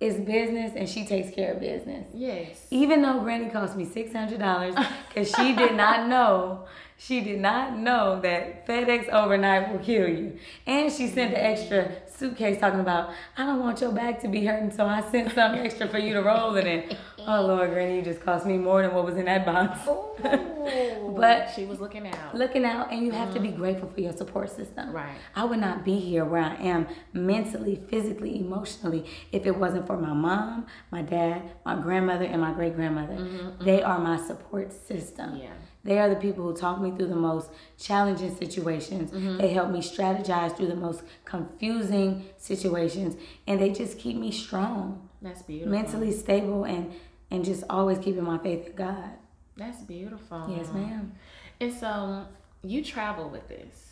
[0.00, 2.06] it's business, and she takes care of business.
[2.12, 2.66] Yes.
[2.72, 4.74] Even though Granny cost me six hundred dollars,
[5.08, 6.64] because she did not know,
[6.98, 11.92] she did not know that FedEx overnight will kill you, and she sent an extra
[12.08, 15.60] suitcase talking about, I don't want your back to be hurting, so I sent something
[15.64, 16.96] extra for you to roll it in.
[17.32, 19.78] Oh Lord, Granny, you just cost me more than what was in that box.
[20.62, 22.34] Oh, but she was looking out.
[22.34, 23.56] looking out, and you have to be mm-hmm.
[23.56, 24.92] grateful for your support system.
[24.92, 25.16] Right.
[25.34, 29.96] I would not be here where I am mentally, physically, emotionally if it wasn't for
[29.96, 33.14] my mom, my dad, my grandmother, and my great grandmother.
[33.14, 33.90] Mm-hmm, they mm-hmm.
[33.90, 35.36] are my support system.
[35.36, 35.52] Yeah.
[35.82, 39.10] They are the people who talk me through the most challenging situations.
[39.38, 43.16] They help me strategize through the most confusing situations,
[43.46, 45.72] and they just keep me strong, That's beautiful.
[45.72, 46.92] mentally stable, and
[47.30, 49.10] and just always keeping my faith in God.
[49.56, 50.46] That's beautiful.
[50.56, 51.12] Yes, ma'am.
[51.60, 52.26] And so
[52.62, 53.86] you travel with this.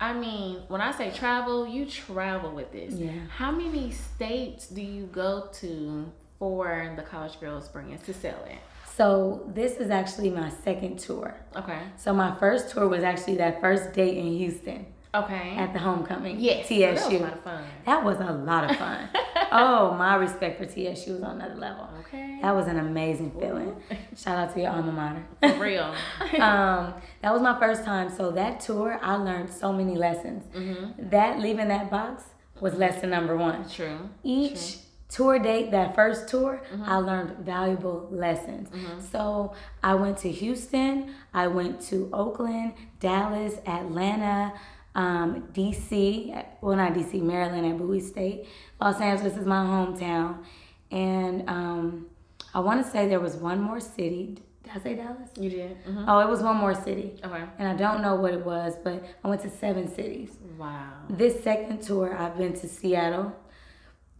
[0.00, 2.94] I mean, when I say travel, you travel with this.
[2.94, 3.12] Yeah.
[3.36, 8.58] How many states do you go to for the College Girls Brands to sell it?
[8.96, 11.36] So this is actually my second tour.
[11.56, 11.78] Okay.
[11.96, 15.54] So my first tour was actually that first date in Houston Okay.
[15.56, 16.40] at the homecoming.
[16.40, 16.66] yes.
[16.66, 16.80] TSU.
[16.80, 17.64] That was a lot of fun.
[17.86, 19.08] That was a lot of fun.
[19.52, 21.88] oh, my respect for TSU was on another level.
[22.00, 22.38] Okay.
[22.42, 23.76] That was an amazing feeling.
[24.16, 25.24] Shout out to your alma mater.
[25.54, 25.94] For real.
[26.40, 28.10] um, that was my first time.
[28.14, 30.44] So that tour, I learned so many lessons.
[30.54, 31.10] Mm-hmm.
[31.10, 32.24] That leaving that box
[32.60, 33.68] was lesson number one.
[33.68, 34.08] True.
[34.22, 34.76] Each
[35.08, 36.82] tour date, that first tour, Mm-hmm.
[36.84, 38.68] I learned valuable lessons.
[39.12, 44.52] So I went to Houston, I went to Oakland, Dallas, Atlanta,
[44.94, 48.46] um, DC, well, not DC, Maryland at Bowie State.
[48.80, 50.44] Los Angeles is my hometown.
[50.90, 52.06] And um,
[52.54, 54.38] I want to say there was one more city.
[54.62, 55.28] Did I say Dallas?
[55.38, 55.76] You did.
[55.84, 57.20] hmm Oh, it was one more city.
[57.24, 57.44] Okay.
[57.58, 60.30] And I don't know what it was, but I went to seven cities.
[60.56, 60.92] Wow.
[61.10, 63.34] This second tour, I've been to Seattle,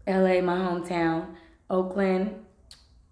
[0.07, 1.29] LA, my hometown,
[1.71, 2.44] Oakland,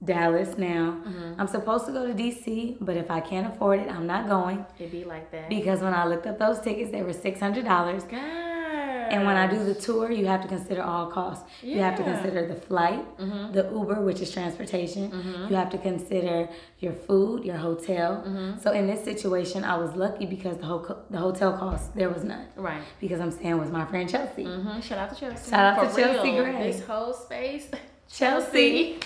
[0.05, 0.99] Dallas now.
[1.07, 1.41] Mm-hmm.
[1.41, 4.65] I'm supposed to go to DC, but if I can't afford it, I'm not going
[4.79, 5.49] It'd be like that.
[5.49, 8.11] because when I looked up those tickets, they were $600.
[8.11, 8.53] God.
[9.13, 11.45] And when I do the tour, you have to consider all costs.
[11.63, 11.75] Yeah.
[11.75, 15.13] You have to consider the flight, the Uber, which is transportation.
[15.51, 18.57] You have to consider your food, your hotel.
[18.63, 22.25] So in this situation, I was lucky because the whole the hotel cost there was
[22.25, 22.47] none.
[22.57, 22.81] Right.
[23.01, 24.45] Because I'm staying with my friend Chelsea.
[24.45, 25.51] hmm Shout out to Chelsea.
[25.51, 26.45] Shout out For to Chelsea real.
[26.45, 26.73] Gray.
[26.73, 27.67] This whole space.
[28.09, 28.99] Chelsea.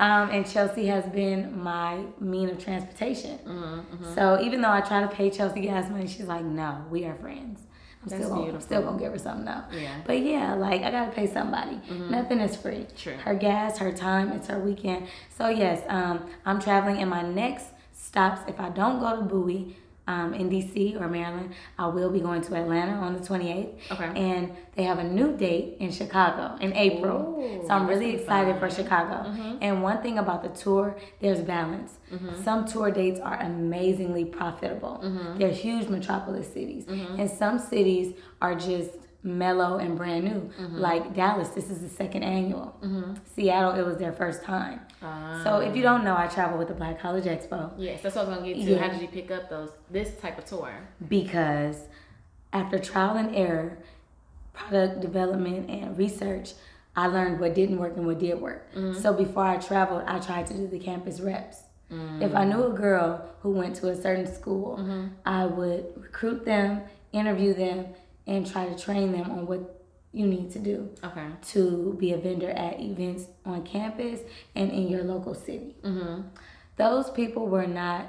[0.00, 3.38] Um, and Chelsea has been my mean of transportation.
[3.46, 7.04] Mm-hmm, So even though I try to pay Chelsea gas money, she's like, "No, we
[7.04, 7.60] are friends."
[8.02, 9.62] I'm That's still gonna, I'm still gonna give her something though.
[9.72, 9.90] Yeah.
[9.92, 10.00] Mm-hmm.
[10.06, 11.80] But yeah, like I gotta pay somebody.
[12.10, 12.86] Nothing is free.
[12.96, 13.14] True.
[13.14, 15.06] Her gas, her time, it's her weekend.
[15.38, 19.76] So yes, um, I'm traveling, and my next stops, if I don't go to Bowie.
[20.06, 23.90] Um, in DC or Maryland, I will be going to Atlanta on the 28th.
[23.92, 24.12] Okay.
[24.14, 27.40] And they have a new date in Chicago in April.
[27.40, 28.68] Ooh, so I'm really excited fun.
[28.68, 29.30] for Chicago.
[29.30, 29.58] Mm-hmm.
[29.62, 31.98] And one thing about the tour, there's balance.
[32.12, 32.42] Mm-hmm.
[32.42, 35.00] Some tour dates are amazingly profitable.
[35.02, 35.38] Mm-hmm.
[35.38, 36.84] They're huge metropolis cities.
[36.86, 38.90] And some cities are just
[39.24, 40.52] mellow and brand new.
[40.60, 40.76] Mm-hmm.
[40.76, 42.76] Like Dallas, this is the second annual.
[42.82, 43.14] Mm-hmm.
[43.34, 44.80] Seattle, it was their first time.
[45.42, 45.92] So if you ah.
[45.92, 48.54] don't know, I travel with the Black College Expo Yes, that's what I was gonna
[48.54, 48.70] get to.
[48.70, 48.78] Yeah.
[48.78, 50.72] How did you pick up those this type of tour?
[51.08, 51.78] because
[52.52, 53.78] after trial and error,
[54.52, 56.52] product development and research,
[56.94, 58.72] I learned what didn't work and what did work.
[58.74, 59.00] Mm-hmm.
[59.00, 61.62] So before I traveled, I tried to do the campus reps.
[61.90, 62.48] If I mm.
[62.48, 64.80] knew a girl who went to a certain school,
[65.24, 66.82] I would recruit them,
[67.12, 67.86] interview them,
[68.26, 69.80] and try to train them on what
[70.12, 71.26] you need to do Okay.
[71.48, 74.20] to be a vendor at events on campus
[74.54, 75.74] and in your local city.
[75.82, 76.22] Mm-hmm.
[76.76, 78.08] Those people were not,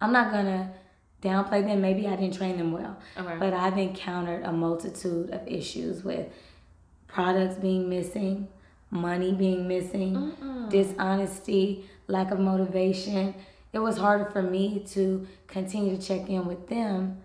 [0.00, 0.72] I'm not gonna
[1.22, 1.80] downplay them.
[1.80, 3.36] Maybe I didn't train them well, Okay.
[3.38, 6.26] but I've encountered a multitude of issues with
[7.06, 8.48] products being missing,
[8.90, 10.32] money being missing,
[10.70, 13.34] dishonesty, lack of motivation.
[13.72, 17.18] It was harder for me to continue to check in with them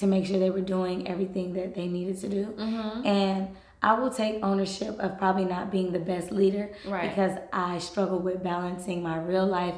[0.00, 2.46] to make sure they were doing everything that they needed to do.
[2.46, 3.06] Mm-hmm.
[3.06, 7.08] And I will take ownership of probably not being the best leader Right.
[7.08, 9.74] because I struggle with balancing my real life,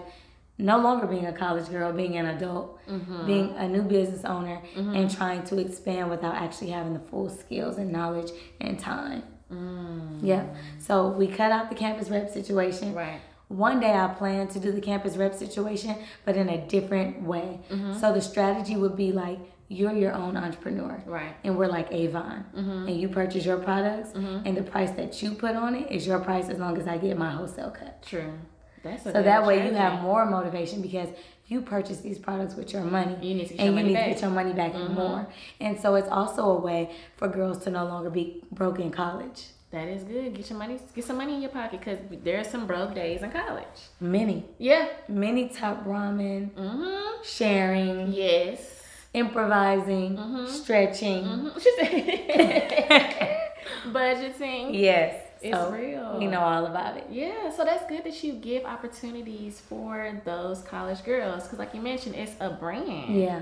[0.59, 3.27] no longer being a college girl, being an adult, mm-hmm.
[3.27, 4.95] being a new business owner, mm-hmm.
[4.95, 8.31] and trying to expand without actually having the full skills and knowledge
[8.61, 9.23] and time.
[9.53, 10.21] Mm.
[10.23, 10.47] Yeah.
[10.79, 12.95] So we cut out the campus rep situation.
[12.95, 13.21] Right.
[13.53, 17.61] One day I plan to do the campus rep situation, but in a different way.
[17.71, 17.99] Mm-hmm.
[17.99, 19.39] So the strategy would be like
[19.69, 21.03] you're your own entrepreneur.
[21.07, 21.35] Right.
[21.45, 22.45] And we're like Avon.
[22.55, 22.89] Mm-hmm.
[22.89, 24.47] And you purchase your products, mm-hmm.
[24.47, 26.99] and the price that you put on it is your price as long as I
[26.99, 28.03] get my wholesale cut.
[28.03, 28.33] True.
[28.83, 31.09] That's So that way you have more motivation because
[31.47, 33.17] you purchase these products with your money.
[33.23, 34.05] You need to get and you need back.
[34.07, 35.29] to get your money back and more.
[35.61, 39.45] And so it's also a way for girls to no longer be broke in college.
[39.73, 40.35] That is good.
[40.35, 40.79] Get your money.
[40.95, 43.65] Get some money in your pocket because there are some broke days in college.
[44.01, 44.87] Many, Yeah.
[45.09, 47.25] many top ramen, Mhm.
[47.25, 48.83] sharing, Yes.
[49.15, 50.47] improvising, Mm-hmm.
[50.47, 51.51] stretching.
[51.59, 53.39] Said
[53.87, 54.79] budgeting.
[54.79, 55.17] Yes.
[55.41, 56.19] It's so real.
[56.19, 57.07] We know all about it.
[57.11, 61.81] Yeah, so that's good that you give opportunities for those college girls because, like you
[61.81, 63.13] mentioned, it's a brand.
[63.17, 63.41] Yeah.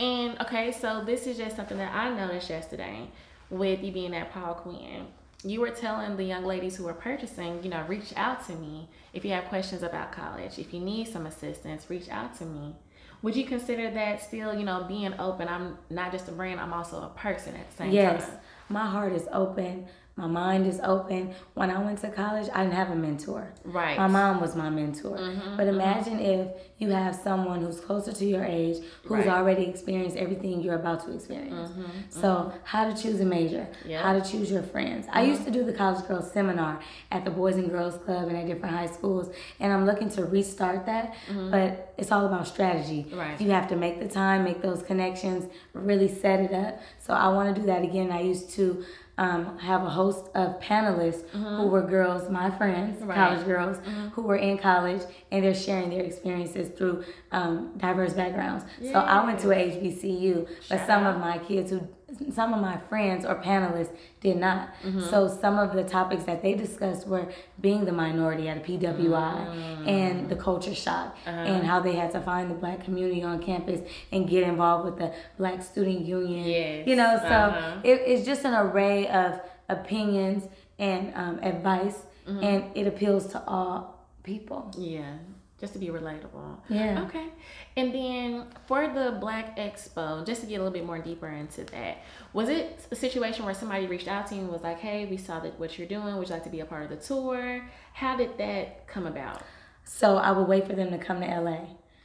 [0.00, 3.08] And okay, so this is just something that I noticed yesterday
[3.50, 5.06] with you being at Paul Quinn.
[5.44, 8.88] You were telling the young ladies who were purchasing, you know, reach out to me
[9.12, 10.58] if you have questions about college.
[10.58, 12.74] If you need some assistance, reach out to me.
[13.20, 15.48] Would you consider that still, you know, being open?
[15.48, 18.24] I'm not just a brand, I'm also a person at the same Yes.
[18.26, 18.38] time.
[18.70, 19.86] My heart is open.
[20.16, 21.34] My mind is open.
[21.54, 23.52] When I went to college, I didn't have a mentor.
[23.64, 23.98] Right.
[23.98, 25.16] My mom was my mentor.
[25.18, 26.48] Mm-hmm, but imagine if
[26.78, 29.26] you have someone who's closer to your age, who's Right.
[29.26, 31.70] Mm-hmm, already experienced everything you're about to experience.
[32.10, 34.02] So, how to choose a major, Yeah.
[34.02, 35.06] how to choose your friends.
[35.10, 36.78] I used to do the College Girls Seminar
[37.10, 40.24] at the Boys and Girls Club and at different high schools, and I'm looking to
[40.24, 41.14] restart that.
[41.50, 43.04] But it's all about strategy.
[43.08, 43.18] Mm-hmm.
[43.18, 43.40] Right.
[43.40, 46.80] You have to make the time, make those connections, really set it up.
[47.00, 48.12] So, I want to do that again.
[48.12, 48.84] I used to.
[49.16, 53.08] Um, have a host of panelists who were girls, my friends, Mm-hmm.
[53.10, 53.14] Right.
[53.16, 53.76] college girls
[54.12, 58.64] who were in college and they're sharing their experiences through um, diverse backgrounds.
[58.82, 61.14] So I went to a HBCU, but some out.
[61.14, 61.86] of my kids who,
[62.32, 64.68] some of my friends or panelists did not.
[64.82, 65.00] Mm-hmm.
[65.10, 67.26] So some of the topics that they discussed were
[67.60, 69.88] being the minority at a PWI Mm.
[69.88, 71.30] and the culture shock Uh-huh.
[71.30, 73.80] and how they had to find the black community on campus
[74.12, 76.44] and get involved with the Black Student Union.
[76.46, 76.86] Yes.
[76.88, 77.80] You know, so Uh-huh.
[77.90, 80.48] it, it's just an array of opinions
[80.78, 82.42] and um, advice, Mm-hmm.
[82.42, 84.70] and it appeals to all people.
[84.78, 85.18] Yeah,
[85.60, 86.56] just to be relatable.
[86.70, 87.02] Yeah.
[87.06, 87.26] Okay.
[87.76, 91.64] And then for the Black Expo, just to get a little bit more deeper into
[91.64, 91.98] that,
[92.32, 95.16] was it a situation where somebody reached out to you and was like, "Hey, we
[95.16, 96.16] saw that what you're doing.
[96.16, 97.62] Would you like to be a part of the tour?"
[97.94, 99.42] How did that come about?
[99.84, 101.58] So I would wait for them to come to LA,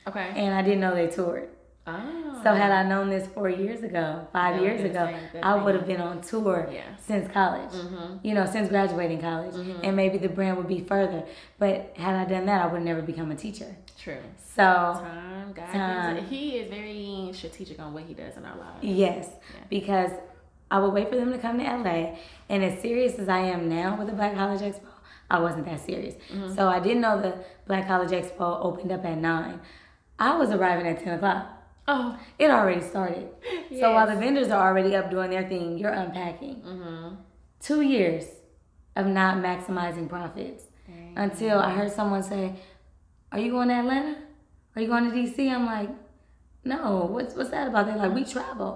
[0.07, 0.31] Okay.
[0.35, 1.49] and I didn't know they toured.
[1.97, 2.41] Oh.
[2.43, 5.43] So had I known this four years ago, five That years ago, been the same-
[5.43, 6.83] I would have been on tour Yeah.
[6.97, 7.73] since college.
[8.23, 11.23] You know, since graduating college, and maybe the brand would be further.
[11.57, 13.75] But had I done that, I would never become a teacher.
[14.01, 14.19] True.
[14.37, 16.25] So Time, God, Time.
[16.25, 18.79] he is very strategic on what he does in our lives.
[18.83, 19.29] yes,
[19.69, 20.11] because
[20.71, 22.15] I would wait for them to come to LA,
[22.47, 24.81] and as serious as I am now with the Black College Expo,
[25.29, 26.15] I wasn't that serious.
[26.31, 26.55] Mm-hmm.
[26.55, 27.35] So I didn't know the
[27.67, 29.59] Black College Expo opened up at nine.
[30.17, 31.47] I was arriving at ten o'clock.
[31.91, 32.19] Oh.
[32.37, 33.29] It already started.
[33.79, 36.57] So while the vendors are already up doing their thing, you're unpacking.
[36.57, 37.15] Mm-hmm.
[37.59, 38.25] Two years
[38.95, 40.65] of not maximizing profits
[41.15, 42.53] until I heard someone say,
[43.31, 44.17] "Are you going to Atlanta?
[44.75, 45.89] Are you going to DC?" I'm like,
[46.63, 47.07] "No.
[47.11, 48.71] What's what's that about?" They're like, "We travel."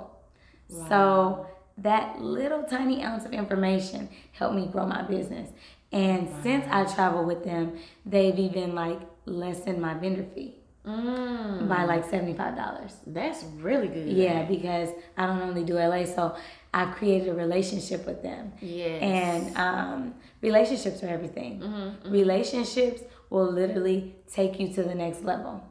[0.90, 1.46] So
[1.78, 5.52] that little tiny ounce of information helped me grow my business.
[5.92, 11.86] And since I travel with them, they've even like lessened my vendor fee Mm, by
[11.86, 12.94] like seventy five dollars.
[13.08, 14.08] that's really good.
[14.08, 16.36] Yeah, because I don't only do LA, so
[16.74, 18.52] I've created a relationship with them.
[18.62, 18.86] Yeah.
[18.88, 21.62] And um, relationships are everything.
[22.06, 25.62] Relationships will literally take you to the next level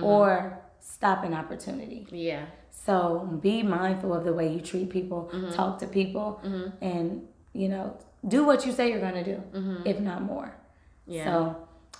[0.00, 2.06] or stop an opportunity.
[2.10, 2.46] Yeah.
[2.70, 5.52] So be mindful of the way you treat people, Mm-hmm.
[5.52, 6.40] talk to people,
[6.80, 7.96] and you know,
[8.28, 9.42] do what you say you're gonna do,
[9.84, 10.46] if not more.
[10.46, 11.12] Mm-hmm.
[11.12, 11.24] Yeah.
[11.24, 11.56] So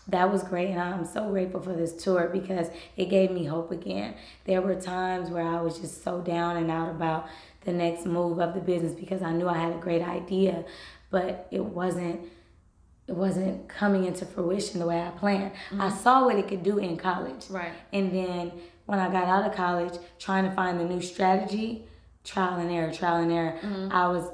[0.09, 3.71] that was great, and I'm so grateful for this tour because it gave me hope
[3.71, 4.15] again.
[4.45, 7.27] There were times where I was just so down and out about
[7.65, 10.65] the next move of the business because I knew I had a great idea,
[11.11, 12.21] but it wasn't
[13.07, 15.53] it wasn't coming into fruition the way I planned.
[15.79, 17.51] I saw what it could do in college.
[17.51, 17.73] Right.
[17.93, 18.53] And then
[18.87, 21.85] when I got out of college, trying to find the new strategy,
[22.25, 23.59] trial and error, trial and error,
[23.93, 24.31] I was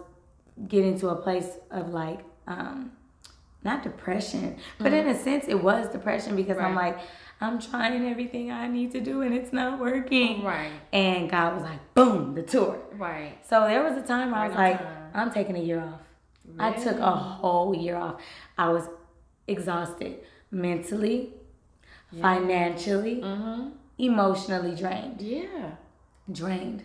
[0.68, 2.92] getting to a place of like, um,
[3.62, 5.08] not depression, but mm-hmm.
[5.08, 6.98] in a sense, it was depression because I'm like,
[7.40, 10.42] I'm trying everything I need to do and it's not working.
[10.42, 10.72] Right.
[10.92, 12.78] And God was like, boom, the tour.
[12.92, 13.38] Right.
[13.48, 15.10] So there was a time where I was Right like, time.
[15.14, 16.00] I'm taking a year off.
[16.58, 18.20] I took a whole year off.
[18.58, 18.88] I was
[19.46, 20.18] exhausted
[20.50, 21.34] mentally,
[22.20, 23.68] financially, mm-hmm.
[23.98, 25.22] emotionally drained.
[25.22, 25.72] Yeah.
[26.30, 26.84] Drained.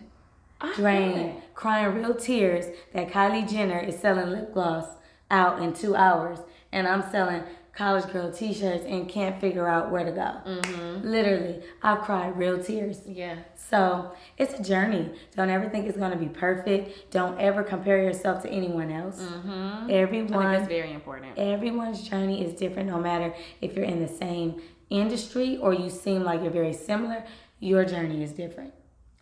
[0.60, 1.42] I Drained.
[1.54, 4.86] Crying real tears that Kylie Jenner is selling lip gloss
[5.30, 6.38] out in two hours
[6.76, 10.30] and I'm selling college girl t shirts and can't figure out where to go.
[10.50, 11.08] Mm-hmm.
[11.08, 13.00] Literally, I've cried real tears.
[13.06, 13.36] Yeah.
[13.54, 15.10] So it's a journey.
[15.34, 17.10] Don't ever think it's going to be perfect.
[17.10, 19.20] Don't ever compare yourself to anyone else.
[19.20, 19.86] Mm-hmm.
[19.86, 21.38] Think Everyone, that's very important.
[21.38, 22.88] everyone's journey is different.
[22.88, 24.60] No matter if you're in the same
[24.90, 27.24] industry or you seem like you're very similar,
[27.58, 28.74] your journey is different.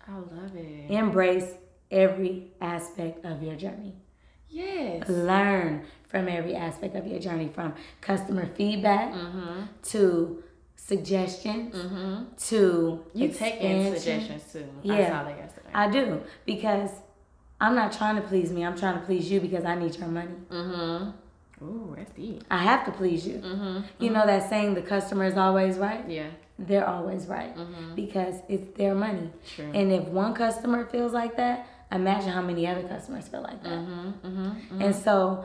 [0.07, 0.91] I love it.
[0.91, 1.55] Embrace
[1.91, 3.95] every aspect of your journey.
[4.55, 5.09] Yes.
[5.09, 9.63] Learn from every aspect of your journey, from customer feedback mm-hmm.
[9.83, 10.45] to
[10.77, 12.25] suggestions mm-hmm.
[12.37, 14.67] to You take in suggestions too.
[14.85, 15.09] I Yeah.
[15.09, 15.71] saw that yesterday.
[15.75, 16.91] I do because
[17.61, 18.65] I'm not trying to please me.
[18.65, 20.37] I'm trying to please you because I need your money.
[20.51, 21.65] Mm-hmm.
[21.65, 22.45] Ooh, that's deep.
[22.49, 23.43] I have to please you.
[23.99, 26.09] You know that saying, the customer is always right?
[26.09, 26.29] Yeah.
[26.59, 27.57] They're always right
[27.97, 29.31] because it's their money.
[29.57, 29.73] True.
[29.75, 33.73] And if one customer feels like that, imagine how many other customers feel like that.
[33.73, 34.83] Mm-hmm, mm-hmm, mm-hmm.
[34.83, 35.45] And so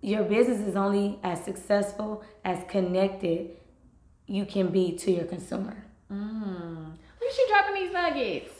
[0.00, 3.50] your business is only as successful as connected
[4.26, 5.84] you can be to your consumer.
[6.10, 6.92] Mm.
[7.20, 8.52] Look at you dropping these nuggets.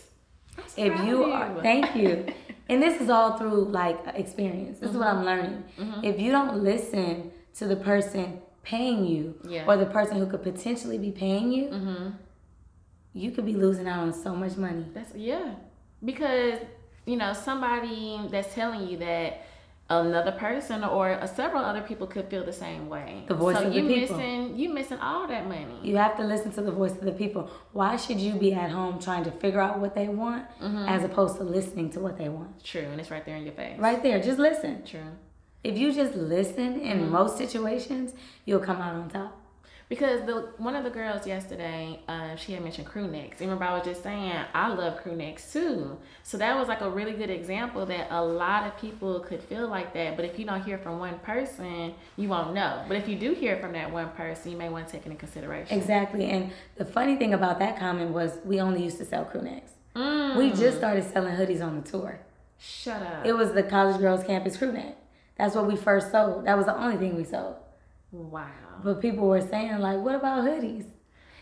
[0.76, 2.26] If you are thank you.
[2.68, 4.79] And this is all through like experience.
[4.79, 5.64] This is what i'm learning.
[6.05, 9.64] if you don't listen to the person paying you Yeah.
[9.66, 12.14] or the person who could potentially be paying you
[13.12, 14.87] you could be losing out on so much money.
[14.94, 15.55] That's yeah,
[16.05, 16.61] because
[17.06, 19.42] you know somebody that's telling you that
[19.90, 23.24] another person or several other people could feel the same way.
[23.26, 23.90] The voice so of the people.
[23.90, 24.16] So you people.
[24.16, 25.78] missing you missing all that money.
[25.82, 28.70] you have to listen to the voice of the people why should you be at
[28.70, 30.88] home trying to figure out what they want mm-hmm.
[30.88, 33.52] as opposed to listening to what they want True, and it's right there in your
[33.54, 33.78] face.
[33.78, 35.00] right there just listen True.
[35.64, 37.10] if you just listen in mm-hmm.
[37.10, 38.12] most situations
[38.44, 39.39] you'll come out on top
[39.90, 43.40] Because the one of the girls yesterday, uh, she had mentioned crew necks.
[43.40, 45.98] Remember, I was just saying I love crew necks too.
[46.22, 49.66] So that was like a really good example that a lot of people could feel
[49.66, 50.14] like that.
[50.14, 52.85] But if you don't hear from one person, you won't know.
[52.87, 55.07] But if you do hear from that one person, you may want to take it
[55.07, 55.76] into consideration.
[55.76, 56.26] Exactly.
[56.26, 59.72] And the funny thing about that comment was we only used to sell crew necks.
[60.38, 62.20] We just started selling hoodies on the tour.
[62.61, 63.26] Shut up.
[63.26, 64.96] It was the College Girls Campus crew neck.
[65.37, 66.44] That's what we first sold.
[66.46, 67.57] That was the only thing we sold.
[68.12, 68.46] Wow.
[68.83, 70.87] But people were saying, like, what about hoodies?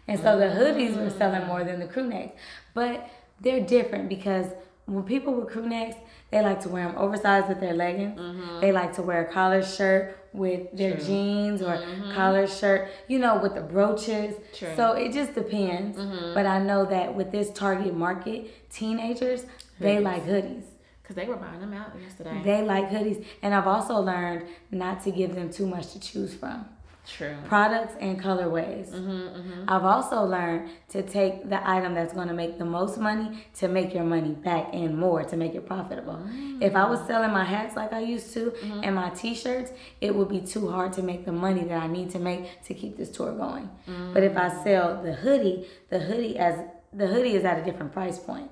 [0.07, 0.57] And so the oh.
[0.57, 2.41] hoodies were selling more than the crew necks.
[2.75, 3.09] But
[3.41, 4.47] they're different because
[4.87, 5.97] when people with crew necks,
[6.31, 8.19] they like to wear them oversized with their leggings.
[8.19, 8.61] Mm-hmm.
[8.61, 12.15] They like to wear a collar shirt with their jeans or mm-hmm.
[12.15, 14.35] collar shirt, you know, with the brooches.
[14.55, 14.73] True.
[14.77, 15.99] So it just depends.
[15.99, 16.35] Mm-hmm.
[16.35, 19.45] But I know that with this target market, teenagers,
[19.79, 20.65] they like hoodies.
[21.09, 22.43] Because they were buying them out yesterday.
[22.45, 23.25] They like hoodies.
[23.43, 26.67] And I've also learned not to give them too much to choose from
[27.07, 27.35] True.
[27.47, 28.91] products and colorways.
[28.91, 33.43] Mm-hmm, I've also learned to take the item that's going to make the most money
[33.55, 36.21] to make your money back and more to make it profitable.
[36.61, 38.81] If I was selling my hats like I used to Mm-hmm.
[38.85, 42.11] and my t-shirts, it would be too hard to make the money that I need
[42.11, 43.71] to make to keep this tour going.
[44.13, 44.41] But if Mm.
[44.45, 46.61] I sell the hoodie, the hoodie as
[46.93, 48.51] the hoodie is at a different price point.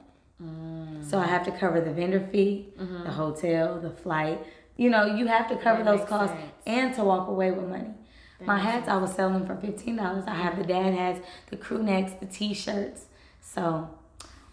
[1.08, 4.44] So I have to cover the vendor fee, the hotel, the flight.
[4.76, 5.84] You know, you have to cover Mm-hmm.
[5.86, 6.52] That those costs sense.
[6.66, 7.90] and to walk away with money.
[8.44, 10.24] My hats, I was selling for fifteen dollars.
[10.26, 13.06] I have the dad hats, the crew necks, the t-shirts.
[13.40, 13.88] So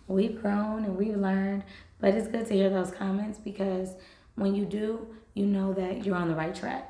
[0.08, 1.64] we've grown and we've learned,
[2.00, 3.90] but it's good to hear those comments because
[4.36, 6.90] when you do, you know that you're on the right track.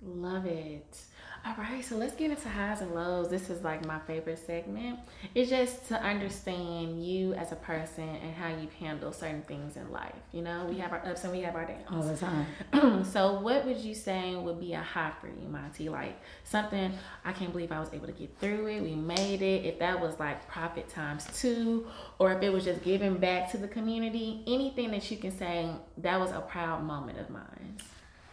[0.00, 1.00] Love it.
[1.48, 3.30] All right, so let's get into highs and lows.
[3.30, 4.98] This is like my favorite segment.
[5.34, 9.90] It's just to understand you as a person and how you handle certain things in
[9.90, 10.12] life.
[10.32, 11.86] You know, we have our ups and we have our downs.
[11.90, 13.04] All the time.
[13.10, 15.88] so, what would you say would be a high for you, Monty?
[15.88, 16.92] Like something
[17.24, 18.82] I can't believe I was able to get through it.
[18.82, 19.64] We made it.
[19.64, 21.86] If that was like profit times two,
[22.18, 25.70] or if it was just giving back to the community, anything that you can say
[25.96, 27.78] that was a proud moment of mine.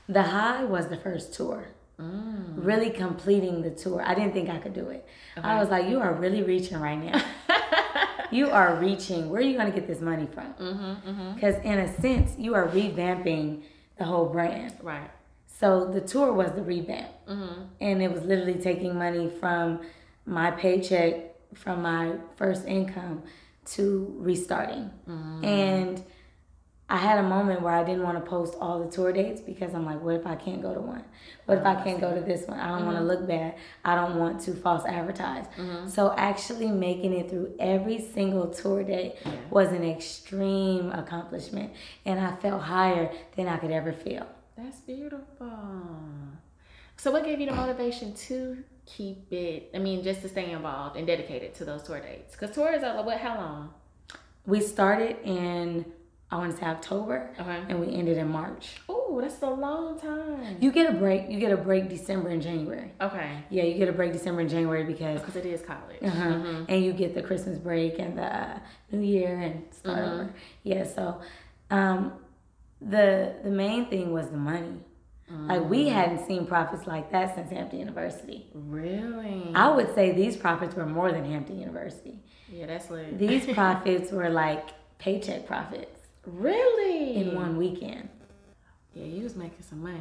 [0.09, 1.70] The high was the first tour.
[2.00, 2.66] Mm.
[2.66, 4.04] Really completing the tour.
[4.06, 5.08] I didn't think I could do it.
[5.38, 5.48] Okay.
[5.48, 7.24] I was like, you are really reaching right now.
[8.32, 9.30] you are reaching.
[9.30, 10.52] Where are you going to get this money from?
[10.54, 11.68] Because mm-hmm, mm-hmm.
[11.68, 13.64] in a sense, you are revamping
[13.98, 14.74] the whole brand.
[14.82, 15.10] Right.
[15.48, 17.12] So the tour was the revamp.
[17.28, 17.62] Mm-hmm.
[17.80, 19.82] And it was literally taking money from
[20.26, 23.24] my paycheck, from my first income
[23.66, 24.91] to restarting.
[25.08, 25.46] Mm.
[25.46, 26.04] And
[26.88, 29.73] I had a moment where I didn't want to post all the tour dates because
[29.73, 31.03] I'm like, what if I can't go to one?
[31.45, 32.59] What if I can't go to this one?
[32.59, 32.86] I don't mm-hmm.
[32.86, 33.55] want to look bad.
[33.83, 35.45] I don't want to false advertise.
[35.57, 35.88] Mm-hmm.
[35.88, 39.31] So actually making it through every single tour date yeah.
[39.49, 41.73] was an extreme accomplishment,
[42.05, 44.27] and I felt higher than I could ever feel.
[44.55, 45.51] That's beautiful.
[46.97, 49.71] So what gave you the motivation to keep it?
[49.73, 52.36] I mean, just to stay involved and dedicated to those tour dates?
[52.36, 53.17] Because tours are what?
[53.17, 53.73] How long?
[54.45, 55.86] We started in
[56.32, 57.63] I want to say October, okay.
[57.69, 58.82] and we ended in March.
[58.89, 60.57] Oh, that's a long time.
[60.59, 61.30] You get a break.
[61.30, 62.91] You get a break December and January.
[62.99, 63.43] Okay.
[63.51, 66.01] Yeah, you get a break December and January because because it is college.
[66.01, 66.23] Uh-huh.
[66.23, 66.63] Mm-hmm.
[66.67, 68.59] And you get the Christmas break and the uh,
[68.91, 70.13] New Year and start mm-hmm.
[70.13, 70.34] over.
[70.63, 70.84] Yeah.
[70.84, 71.21] So,
[71.69, 72.13] um,
[72.82, 74.80] the the main thing was the money.
[75.32, 75.47] Mm-hmm.
[75.47, 75.91] Like we mm.
[75.91, 78.47] hadn't seen profits like that since Hampton University.
[78.53, 79.51] Really?
[79.55, 82.19] I would say these profits were more than Hampton University.
[82.51, 84.69] Yeah, that's like these profits were like
[84.99, 85.95] paycheck profits.
[86.26, 87.15] Really?
[87.15, 88.09] In one weekend.
[88.93, 89.99] Yeah, you was making some money.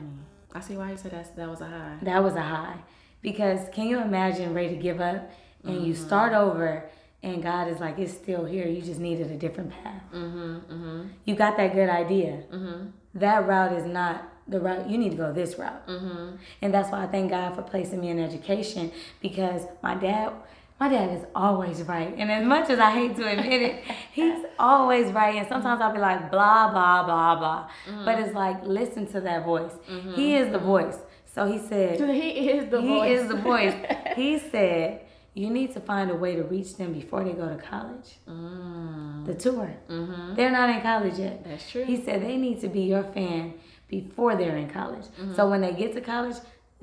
[0.52, 1.96] I see why you said that that was a high.
[2.02, 2.78] That was a high.
[3.22, 5.30] Because can you imagine ready to give up
[5.64, 5.86] and mm-hmm.
[5.86, 6.88] you start over
[7.22, 8.68] and God is like, it's still here.
[8.68, 10.02] You just needed a different path.
[10.12, 11.02] Mm-hmm, mm-hmm.
[11.24, 12.42] You got that good idea.
[12.52, 12.88] Mm-hmm.
[13.14, 14.90] That route is not the route.
[14.90, 15.86] You need to go this route.
[15.88, 16.36] Mm-hmm.
[16.60, 20.34] And that's why I thank God for placing me in education because my dad
[20.80, 22.14] my dad is always right.
[22.16, 25.36] And as much as I hate to admit it, he's always right.
[25.36, 27.68] And sometimes I'll be like, blah, blah, blah, blah.
[27.88, 28.04] Mm-hmm.
[28.04, 29.72] But it's like, listen to that voice.
[29.88, 30.14] Mm-hmm.
[30.14, 30.98] He is the voice.
[31.32, 33.08] So he said, He is the he voice.
[33.08, 33.74] He is the voice.
[34.16, 35.00] he said,
[35.34, 38.18] you need to find a way to reach them before they go to college.
[38.28, 39.26] Mm.
[39.26, 39.74] The tour.
[39.88, 40.36] Mm-hmm.
[40.36, 41.44] They're not in college yet.
[41.44, 41.84] That's true.
[41.84, 43.54] He said they need to be your fan
[43.88, 45.06] before they're in college.
[45.06, 45.34] Mm-hmm.
[45.34, 46.36] So when they get to college,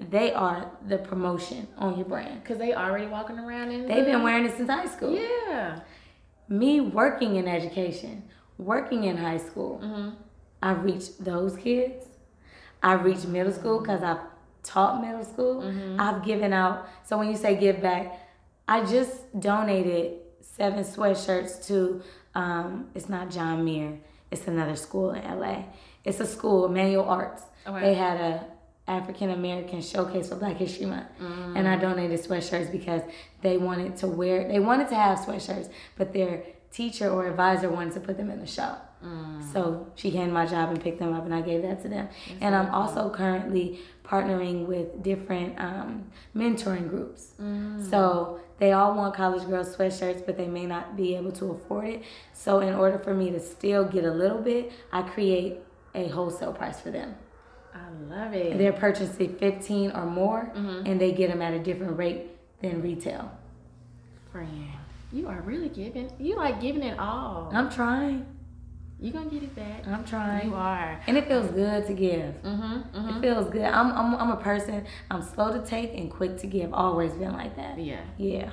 [0.09, 2.43] they are the promotion on your brand.
[2.43, 3.87] Cause they already walking around in.
[3.87, 4.11] They've the...
[4.11, 5.13] been wearing it since high school.
[5.13, 5.79] Yeah.
[6.49, 8.23] Me working in education,
[8.57, 10.09] working in high school, mm-hmm.
[10.61, 12.05] I've reached those kids.
[12.83, 14.19] I've reached middle school because I've
[14.63, 15.61] taught middle school.
[15.61, 16.01] Mm-hmm.
[16.01, 16.87] I've given out.
[17.03, 18.19] So when you say give back,
[18.67, 22.01] I just donated seven sweatshirts to.
[22.33, 23.99] Um, it's not John Muir.
[24.31, 25.65] It's another school in LA.
[26.03, 27.43] It's a school, Manual Arts.
[27.67, 27.81] Okay.
[27.81, 28.45] They had a
[28.87, 31.57] African American Showcase for Black History Month, mm.
[31.57, 33.01] and I donated sweatshirts because
[33.41, 34.47] they wanted to wear.
[34.47, 38.39] They wanted to have sweatshirts, but their teacher or advisor wanted to put them in
[38.39, 38.75] the show.
[39.03, 39.53] Mm.
[39.53, 42.07] So she handed my job and picked them up, and I gave that to them.
[42.27, 46.05] That's and I'm also currently partnering with different um,
[46.35, 47.33] mentoring groups.
[47.41, 47.89] Mm.
[47.89, 51.87] So they all want college girls sweatshirts, but they may not be able to afford
[51.87, 52.03] it.
[52.33, 55.59] So in order for me to still get a little bit, I create
[55.95, 57.15] a wholesale price for them.
[57.73, 58.57] I love it.
[58.57, 60.85] They're purchasing 15 or more, mm-hmm.
[60.85, 62.27] and they get them at a different rate
[62.61, 63.31] than retail.
[64.31, 64.67] Friend,
[65.11, 66.11] you are really giving.
[66.19, 67.49] You like giving it all.
[67.53, 68.25] I'm trying.
[68.99, 69.87] You're gonna get it back.
[69.87, 70.49] I'm trying.
[70.49, 72.35] You are, and it feels good to give.
[72.43, 73.09] Mm-hmm, mm-hmm.
[73.09, 73.63] It feels good.
[73.63, 74.85] I'm, I'm I'm a person.
[75.09, 76.71] I'm slow to take and quick to give.
[76.71, 77.79] Always been like that.
[77.79, 78.01] Yeah.
[78.17, 78.51] Yeah.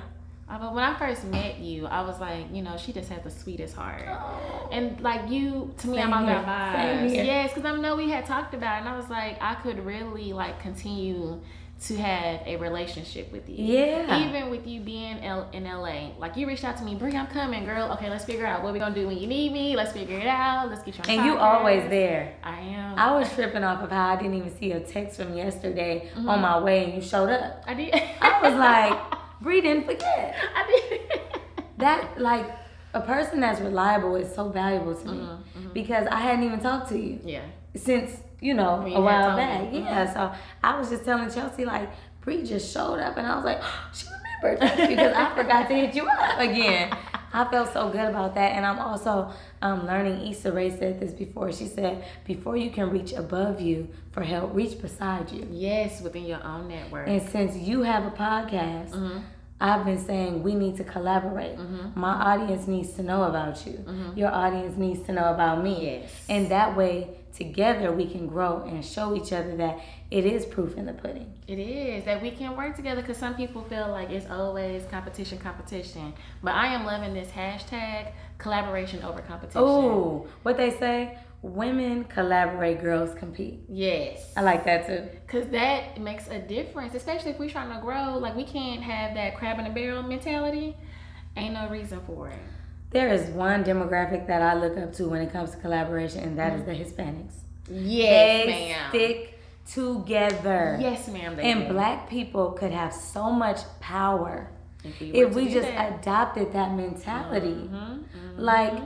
[0.49, 3.29] But when I first met you, I was like, you know, she just has the
[3.29, 4.03] sweetest heart.
[4.07, 4.69] Oh.
[4.71, 7.13] And like you, to me, Same I'm all about vibes.
[7.13, 9.85] Yes, because I know we had talked about it, and I was like, I could
[9.85, 11.39] really like continue
[11.81, 13.55] to have a relationship with you.
[13.57, 14.27] Yeah.
[14.27, 16.11] Even with you being in LA.
[16.17, 17.91] Like you reached out to me, Brie, I'm coming, girl.
[17.93, 19.77] Okay, let's figure out what we're gonna do when you need me.
[19.77, 20.69] Let's figure it out.
[20.69, 22.35] Let's get you on And you always there.
[22.43, 22.99] I am.
[22.99, 26.27] I was tripping off of how I didn't even see a text from yesterday mm-hmm.
[26.27, 27.63] on my way and you showed up.
[27.65, 27.93] I did.
[27.93, 30.35] I was like Bree didn't forget.
[30.55, 31.21] I did.
[31.77, 32.45] that like
[32.93, 35.73] a person that's reliable is so valuable to me mm-hmm, mm-hmm.
[35.73, 37.19] because I hadn't even talked to you.
[37.23, 37.43] Yeah.
[37.75, 39.61] Since you know a while back.
[39.61, 39.75] Mm-hmm.
[39.75, 40.13] Yeah.
[40.13, 40.31] So
[40.63, 41.89] I was just telling Chelsea like
[42.21, 44.07] Bree just showed up and I was like oh, she
[44.41, 46.95] remembered because I forgot to hit you up again.
[47.31, 48.53] I felt so good about that.
[48.53, 51.51] And I'm also um, learning, Issa Rae said this before.
[51.51, 55.47] She said, before you can reach above you for help, reach beside you.
[55.51, 57.07] Yes, within your own network.
[57.07, 59.19] And since you have a podcast, Mm-hmm.
[59.61, 61.57] I've been saying we need to collaborate.
[61.57, 61.99] Mm-hmm.
[61.99, 63.83] My audience needs to know about you.
[64.15, 65.99] Your audience needs to know about me.
[66.01, 66.11] Yes.
[66.29, 69.79] And that way, together, we can grow and show each other that
[70.11, 71.33] it is proof in the pudding.
[71.47, 75.39] It is that we can work together because some people feel like it's always competition,
[75.39, 76.13] competition.
[76.43, 79.61] But I am loving this hashtag collaboration over competition.
[79.63, 81.17] Oh, what they say?
[81.41, 83.61] Women collaborate, girls compete.
[83.69, 84.33] yes.
[84.35, 85.07] I like that too.
[85.27, 88.17] Cause that makes a difference, especially if we're trying to grow.
[88.17, 90.75] Like we can't have that crab in a barrel mentality.
[91.37, 92.39] Ain't no reason for it.
[92.91, 96.39] There is one demographic that I look up to when it comes to collaboration, and
[96.39, 97.33] that is the Hispanics.
[97.69, 98.89] Yes, they ma'am.
[98.89, 99.39] stick
[99.71, 100.77] together.
[100.81, 101.37] Yes, ma'am.
[101.39, 101.73] And do.
[101.73, 104.49] black people could have so much power
[104.83, 105.99] if we, if we just that.
[105.99, 107.69] adopted that mentality.
[107.71, 108.03] Mhm,
[108.37, 108.81] Like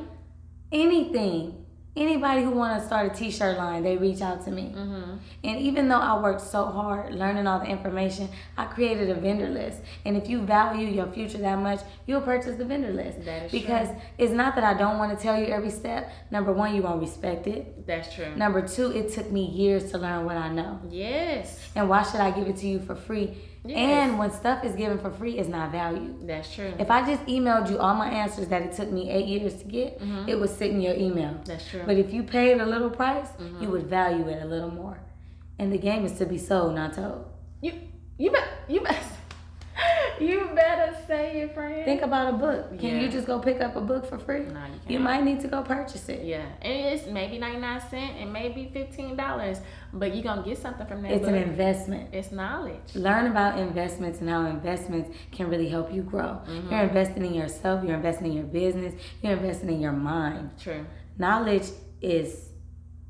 [0.72, 1.63] anything,
[1.96, 4.74] anybody who want to start a t-shirt line, they reach out to me.
[4.76, 5.20] mhm.
[5.44, 9.50] And even though I worked so hard learning all the information, I created a vendor
[9.50, 9.80] list.
[10.06, 13.24] And if you value your future that much, you'll purchase the vendor list.
[13.26, 13.98] That is because true.
[14.18, 16.12] it's not that I don't want to tell you every step.
[16.32, 17.86] Number one, you won't respect it.
[17.86, 18.36] That's true.
[18.36, 20.80] Number two, it took me years to learn what I know.
[20.90, 23.38] Yes, And why should I give it to you for free?
[23.66, 23.78] Yes.
[23.78, 26.28] And when stuff is given for free, it's not valued.
[26.28, 26.74] that's true.
[26.80, 29.64] If I just emailed you all my answers that it took me eight years to
[29.66, 31.32] get, it would sit in your email.
[31.32, 31.44] Mm-hmm.
[31.46, 31.80] That's true.
[31.80, 31.88] Mm-hmm.
[31.88, 33.30] But if you paid a little price,
[33.62, 35.00] you would value it a little more.
[35.60, 37.26] And the game is to be sold, not told.
[37.62, 37.74] you,
[38.18, 39.02] you bet, you bet,
[40.22, 41.84] you better say it, friend.
[41.86, 42.78] Think about a book.
[42.80, 43.02] Can Yeah.
[43.02, 44.40] you just go pick up a book for free?
[44.40, 44.90] No, you You can't.
[44.92, 46.24] You might need to go purchase it.
[46.26, 49.60] Yeah, and it's maybe ninety nine cent, and maybe fifteen dollars,
[49.94, 51.12] but you're gonna get something from that.
[51.12, 52.14] It's an investment.
[52.14, 52.96] It's knowledge.
[52.96, 56.40] Learn about investments and how investments can really help you grow.
[56.48, 56.72] Mm-hmm.
[56.72, 60.52] You're investing in yourself, you're investing in your business, you're investing in your mind.
[60.60, 60.86] True.
[61.18, 61.68] Knowledge
[62.02, 62.50] is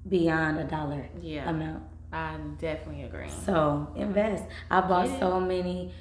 [0.08, 1.50] beyond a dollar Yeah.
[1.50, 1.84] amount.
[2.12, 3.30] I definitely agree.
[3.46, 4.44] So invest.
[4.70, 5.20] I bought Get it.
[5.20, 5.92] so many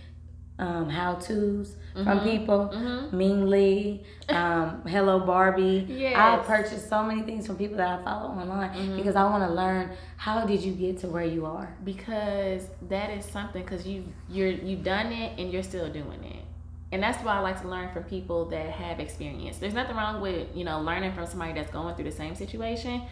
[0.58, 2.22] um, how tos from Mhm.
[2.22, 2.70] people.
[2.72, 3.12] Mhm.
[3.12, 5.86] Ming Lee, um, Hello Barbie.
[5.88, 6.46] I Yes.
[6.46, 8.96] purchased so many things from people that I follow online Mm-hmm.
[8.96, 11.74] because I want to learn how did you get to where you are.
[11.84, 16.44] because that is something because you you're you've done it and you're still doing it
[16.92, 20.20] and that's why i like to learn from people that have experience there's nothing wrong
[20.20, 23.02] with you know learning from somebody that's going through the same situation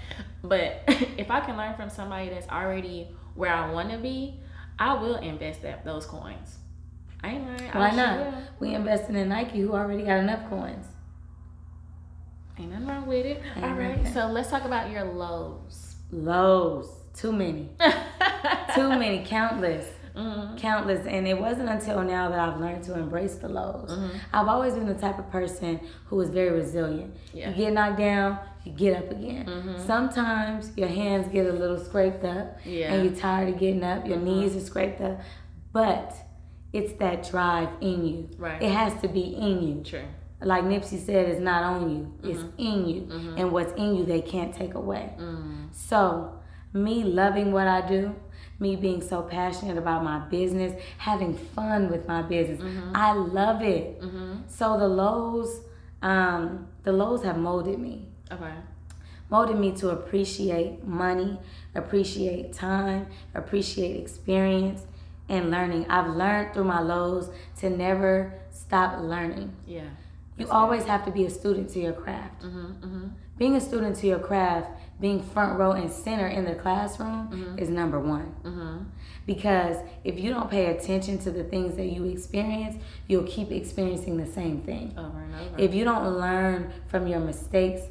[0.43, 0.83] but
[1.19, 4.39] if i can learn from somebody that's already where i want to be
[4.79, 6.59] i will invest that those coins
[7.23, 8.19] i ain't lying Why sure not?
[8.19, 8.35] will.
[8.61, 10.87] We invested in Nike, who already got enough coins.
[12.59, 14.13] ain't nothing wrong with it all Ain't right nothing.
[14.13, 17.69] so let's talk about your lows Lows, too many,
[18.75, 19.87] too many, countless.
[20.17, 20.59] Mhm.
[20.59, 24.17] countless and it wasn't until now that i've learned to embrace the lows Mm-hmm.
[24.35, 27.51] i've always been the type of person who is very resilient Yeah.
[27.51, 27.61] Mm-hmm.
[27.61, 32.25] you get knocked down you get up again sometimes your hands get a little scraped
[32.25, 32.87] up Yeah.
[32.89, 32.93] Mm-hmm.
[32.95, 35.21] and you're tired of getting up your knees are scraped up
[35.73, 36.13] but
[36.73, 38.29] it's that drive in you.
[38.39, 38.63] Right.
[38.63, 39.83] it has to be in you.
[39.85, 40.05] True.
[40.43, 42.15] Like nipsey said it's not on you.
[42.31, 42.59] It's Mm-hmm.
[42.59, 43.35] in you.
[43.37, 45.13] And what's in you they can't take away.
[45.19, 45.69] Mm.
[45.73, 46.33] so,
[46.73, 48.15] me loving what I do,
[48.61, 52.63] me being so passionate about my business, having fun with my business,
[52.95, 54.01] I love it.
[54.47, 55.61] So the lows,
[56.03, 58.53] um, the lows have molded me, okay.
[59.31, 61.39] Molded me to appreciate money,
[61.75, 64.83] appreciate time, appreciate experience,
[65.31, 65.87] and learning.
[65.89, 69.53] I've learned through my lows to never stop learning.
[69.67, 69.89] yeah
[70.37, 72.43] You always have to be a student to your craft.
[72.43, 73.07] mm-hmm.
[73.39, 74.69] Being a student to your craft,
[75.01, 78.35] being front row and center in the classroom is number one.
[78.45, 78.79] Mm-hmm.
[79.25, 82.77] Because if you don't pay attention to the things that you experience,
[83.09, 84.95] you'll keep experiencing the same thing.
[84.99, 87.83] over and over If you don't learn from your mistakes,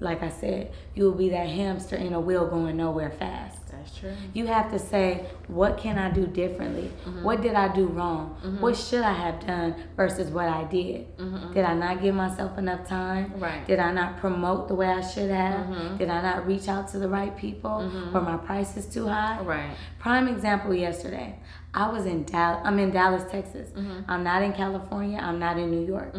[0.00, 3.63] like I said, you'll be that hamster in a wheel going nowhere fast.
[3.84, 6.90] That's true You have to say, what can I do differently?
[7.06, 7.22] Mm-hmm.
[7.22, 8.36] What did I do wrong?
[8.44, 8.60] Mm-hmm.
[8.60, 11.16] What should I have done versus what I did?
[11.18, 11.52] Mm-hmm.
[11.52, 13.32] Did I not give myself enough time?
[13.36, 13.66] Right.
[13.66, 15.98] Did I not promote the way I should have?
[15.98, 17.76] Did I not reach out to the right people?
[18.12, 19.38] Were my prices is too high?
[19.42, 21.38] right Prime example yesterday.
[21.72, 22.60] I was in Dallas.
[22.64, 23.70] I'm in Dallas, Texas.
[24.08, 25.18] I'm not in California.
[25.18, 26.14] I'm not in New York.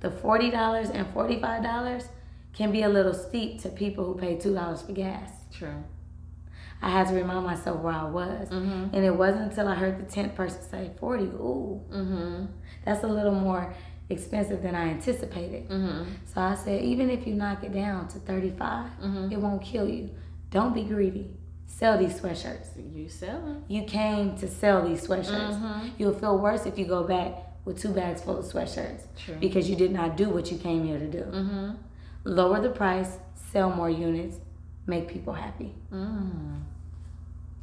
[0.00, 2.04] The forty dollars and forty five dollars
[2.54, 5.30] can be a little steep to people who pay two dollars for gas.
[5.52, 5.82] true
[6.84, 8.48] I had to remind myself where I was.
[8.50, 11.24] And it wasn't until I heard the 10th person say 40.
[11.24, 12.44] Ooh, mm-hmm
[12.84, 13.72] that's a little more
[14.10, 15.68] expensive than I anticipated.
[15.70, 18.90] mm-hmm So I said, even if you knock it down to 35,
[19.32, 20.10] it won't kill you.
[20.50, 21.30] Don't be greedy.
[21.66, 22.66] Sell these sweatshirts.
[22.94, 25.54] you selling You came to sell these sweatshirts.
[25.54, 25.88] Mm-hmm.
[25.98, 27.32] You'll feel worse if you go back
[27.64, 29.36] with two bags full of sweatshirts True.
[29.40, 31.22] because you did not do what you came here to do.
[31.22, 31.70] Mm-hmm.
[32.24, 33.16] Lower the price,
[33.50, 34.36] sell more units,
[34.86, 35.74] make people happy.
[35.90, 36.60] Mm.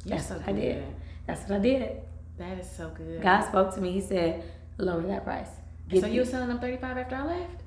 [0.04, 0.84] That's so what I did.
[1.26, 2.00] That's what I did.
[2.38, 3.22] That is so good.
[3.22, 3.92] God spoke to me.
[3.92, 4.42] He said,
[4.78, 5.48] lower that price.
[5.88, 7.62] Get so you were selling them 35 after I left?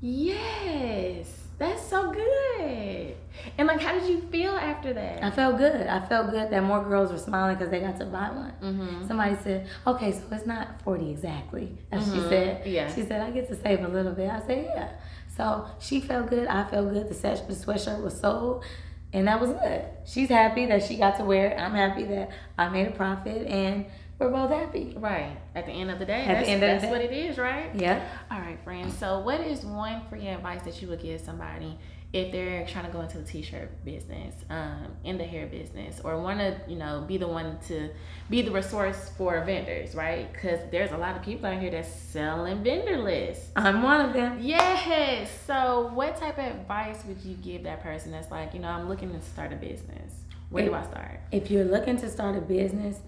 [0.00, 1.38] Yes.
[1.58, 3.14] That's so good.
[3.56, 5.22] And like, how did you feel after that?
[5.22, 5.86] I felt good.
[5.86, 8.52] I felt good that more girls were smiling because they got to buy one.
[8.62, 9.06] Mm-hmm.
[9.06, 12.28] Somebody said, okay, so it's not 40 exactly, as she Mhm.
[12.28, 12.66] said.
[12.66, 12.92] Yeah.
[12.92, 14.28] She said, I get to save a little bit.
[14.30, 14.88] I said, yeah.
[15.36, 16.48] So she felt good.
[16.48, 17.08] I felt good.
[17.08, 18.64] The sweatshirt was sold,
[19.12, 19.84] and that was good.
[20.04, 21.58] She's happy that she got to wear it.
[21.58, 23.86] I'm happy that I made a profit, and
[24.22, 24.94] we're both happy.
[24.96, 25.36] Right.
[25.54, 26.90] At the end of the day, At that's, the end of the that's day.
[26.90, 27.70] what it is, right?
[27.74, 28.06] Yeah.
[28.30, 28.96] All right, friends.
[28.96, 31.78] So, what is one free advice that you would give somebody
[32.12, 36.20] if they're trying to go into the t-shirt business, um, in the hair business, or
[36.20, 37.88] want to, you know, be the one to
[38.28, 40.30] be the resource for vendors, right?
[40.30, 43.50] Because there's a lot of people out here that's selling vendor lists.
[43.56, 44.38] I'm one of them.
[44.42, 45.30] Yes.
[45.46, 48.90] So, what type of advice would you give that person that's like, you know, I'm
[48.90, 50.12] looking to start a business?
[50.50, 51.18] Where do I start?
[51.30, 52.98] If you're looking to start a business,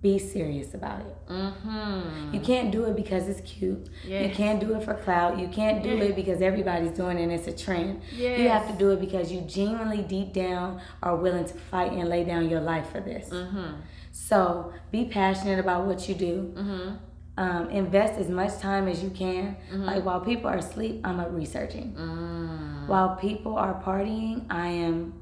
[0.00, 1.16] be serious about it.
[1.28, 2.34] Mm-hmm.
[2.34, 3.88] You can't do it because it's cute.
[4.04, 5.38] You can't do it for clout.
[5.38, 6.04] You can't do Yeah.
[6.04, 8.02] it because everybody's doing it and it's a trend.
[8.12, 12.08] You have to do it because you genuinely deep down are willing to fight and
[12.08, 13.28] lay down your life for this.
[13.30, 13.80] Mm-hmm.
[14.10, 16.52] So be passionate about what you do.
[16.56, 16.96] Mm-hmm.
[17.38, 19.56] Um, invest as much time as you can.
[19.70, 21.92] Like while people are asleep, I'm up researching.
[21.92, 22.88] Mm.
[22.88, 25.12] While people are partying, I am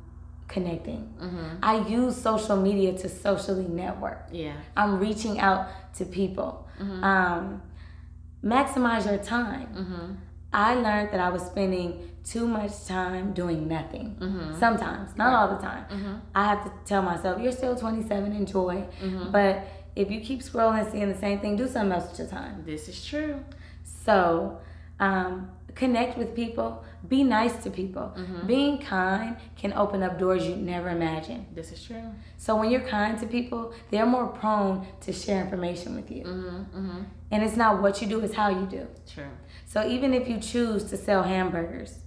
[0.48, 1.12] connecting.
[1.20, 1.46] Mm-hmm.
[1.62, 4.28] I use social media to socially network.
[4.32, 4.54] Yeah.
[4.76, 6.68] I'm reaching out to people.
[6.80, 7.62] Um,
[8.44, 9.68] maximize your time.
[9.74, 10.12] Mm-hmm.
[10.52, 14.16] I learned that I was spending too much time doing nothing.
[14.18, 14.58] Mm-hmm.
[14.58, 16.22] Sometimes, not all the time.
[16.34, 18.86] I have to tell myself, you're still 27, enjoy.
[19.02, 19.30] Mm-hmm.
[19.30, 19.66] But
[19.96, 22.62] if you keep scrolling, seeing the same thing, do something else with your time.
[22.64, 23.44] This is true.
[23.84, 24.58] So,
[25.00, 28.14] um, connect with people, be nice to people.
[28.16, 28.46] Mm-hmm.
[28.46, 31.46] Being kind can open up doors you'd never imagine.
[31.54, 32.12] This is true.
[32.36, 36.24] So, when you're kind to people, they're more prone to share information with you.
[36.24, 36.78] Mm-hmm.
[36.78, 37.02] Mm-hmm.
[37.30, 38.86] And it's not what you do, it's how you do.
[39.12, 39.30] True.
[39.66, 41.98] So even if you choose to sell hamburgers,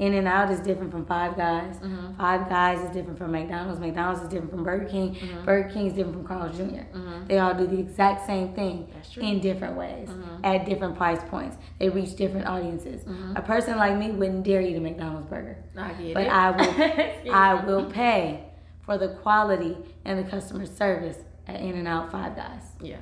[0.00, 1.76] In-N-Out is different from Five Guys.
[1.76, 2.16] Mm-hmm.
[2.16, 3.78] Five Guys is different from McDonald's.
[3.80, 5.14] McDonald's is different from Burger King.
[5.14, 5.44] Mm-hmm.
[5.44, 6.86] Burger King is different from Carl's junior
[7.28, 8.88] They all do the exact same thing
[9.20, 10.44] in different ways Mm-hmm.
[10.44, 11.56] at different price points.
[11.78, 13.04] They reach different audiences.
[13.36, 16.28] A person like me wouldn't dare eat a McDonald's burger, I but it.
[16.28, 17.32] I will.
[17.34, 18.44] I will pay
[18.84, 22.62] for the quality and the customer service at In-N-Out Five Guys.
[22.80, 22.96] Yeah.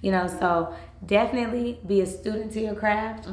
[0.00, 0.74] You know, so
[1.06, 3.26] definitely be a student to your craft.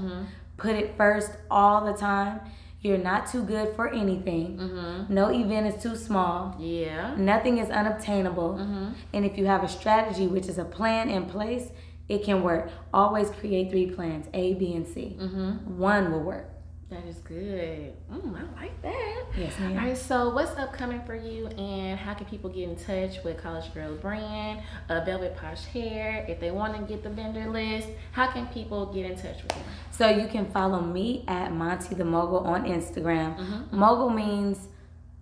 [0.61, 2.39] Put it first all the time.
[2.81, 4.57] You're not too good for anything.
[4.57, 5.13] Mm-hmm.
[5.13, 6.55] No event is too small.
[6.59, 7.15] Yeah.
[7.15, 8.59] Nothing is unobtainable.
[8.59, 8.91] Mm-hmm.
[9.13, 11.69] And if you have a strategy, which is a plan in place,
[12.09, 12.69] it can work.
[12.93, 15.17] Always create three plans A, B, and C.
[15.19, 15.79] Mm-hmm.
[15.79, 16.50] One will work.
[16.91, 17.93] That is good.
[18.11, 19.23] Mm, I like that.
[19.37, 19.77] Yes, All ma'am.
[19.77, 23.73] right, so what's upcoming for you, and how can people get in touch with College
[23.73, 26.25] Girl Brand, uh, Velvet Posh Hair?
[26.27, 29.55] If they want to get the vendor list, how can people get in touch with
[29.55, 29.63] you?
[29.91, 33.37] So you can follow me at Monty the Mogul on Instagram.
[33.37, 33.77] Mm-hmm.
[33.79, 34.67] Mogul means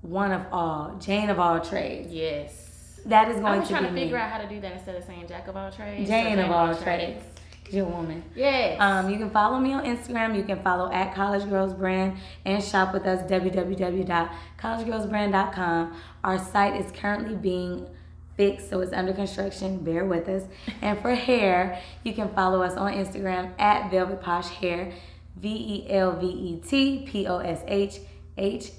[0.02, 2.12] one of all, Jane of all trades.
[2.12, 3.00] Yes.
[3.06, 4.02] That is going I going was to trying to me.
[4.06, 6.10] figure out how to do that instead of saying Jack of all trades.
[6.10, 7.22] so Jane of all trades.
[7.24, 7.39] 'Cause
[7.70, 8.24] You're a woman.
[8.36, 8.78] Yes.
[8.80, 10.36] Um, you can follow me on Instagram.
[10.36, 15.96] You can follow at College Girls Brand and shop with us www.collegegirlsbrand.com.
[16.24, 17.88] Our site is currently being
[18.36, 19.84] fixed, so it's under construction.
[19.84, 20.44] Bear with us.
[20.82, 24.94] And for hair, you can follow us on Instagram at Velvet Posh Hair,
[25.36, 28.00] V E L V E T P O S H
[28.38, 28.72] H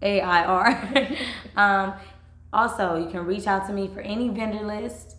[0.00, 1.08] A I R.
[1.54, 1.92] Um,
[2.50, 5.16] also, you can reach out to me for any vendor list.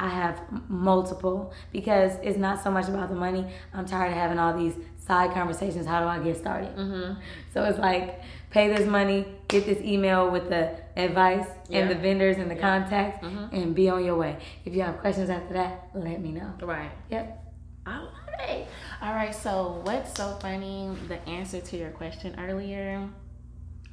[0.00, 0.40] I have
[0.70, 3.44] multiple because it's not so much about the money.
[3.74, 5.86] I'm tired of having all these side conversations.
[5.86, 6.74] How do I get started?
[6.76, 7.20] mm-hmm.
[7.52, 8.20] So it's like
[8.50, 12.60] pay this money, get this email with the advice and the vendors and the Yeah.
[12.80, 13.52] contacts, Mhm.
[13.52, 14.38] and be on your way.
[14.64, 16.52] If you have questions after that, let me know.
[16.62, 16.90] Right.
[17.10, 17.44] Yep.
[17.86, 18.08] I love
[18.48, 18.68] it.
[19.02, 19.34] All right.
[19.34, 20.96] So, what's so funny?
[21.08, 23.08] The answer to your question earlier.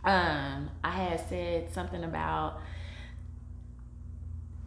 [0.04, 2.60] Um, I had said something about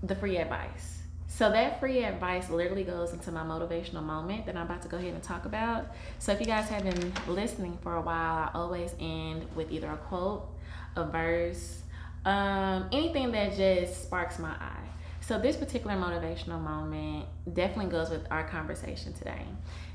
[0.03, 0.98] the free advice.
[1.39, 4.97] So that free advice literally goes into my motivational moment that I'm about to go
[4.97, 5.87] ahead and talk about.
[6.19, 9.89] So if you guys have been listening for a while, I always end with either
[9.89, 10.49] a quote,
[10.97, 11.83] a verse,
[12.25, 14.89] um, anything that just sparks my eye.
[15.21, 19.45] So this particular motivational moment definitely goes with our conversation today.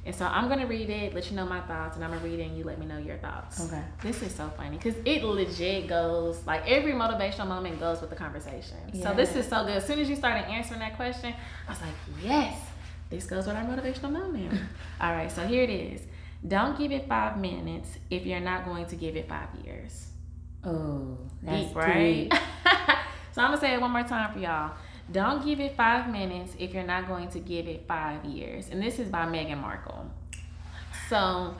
[0.05, 2.39] And so I'm gonna read it, let you know my thoughts, and I'm gonna read
[2.39, 3.63] it and you let me know your thoughts.
[3.65, 3.81] Okay.
[4.01, 8.15] This is so funny because it legit goes like every motivational moment goes with the
[8.15, 8.77] conversation.
[9.01, 9.77] So this is so good.
[9.77, 11.33] As soon as you started answering that question,
[11.67, 12.59] I was like, yes,
[13.09, 14.59] this goes with our motivational moment.
[15.01, 16.01] All right, so here it is.
[16.45, 20.07] Don't give it five minutes if you're not going to give it five years.
[20.65, 22.27] Oh, that's Deep, right?
[23.31, 24.75] so I'm gonna say it one more time for y'all.
[25.11, 28.69] Don't give it five minutes if you're not going to give it five years.
[28.69, 30.09] And this is by Meghan Markle.
[31.09, 31.55] So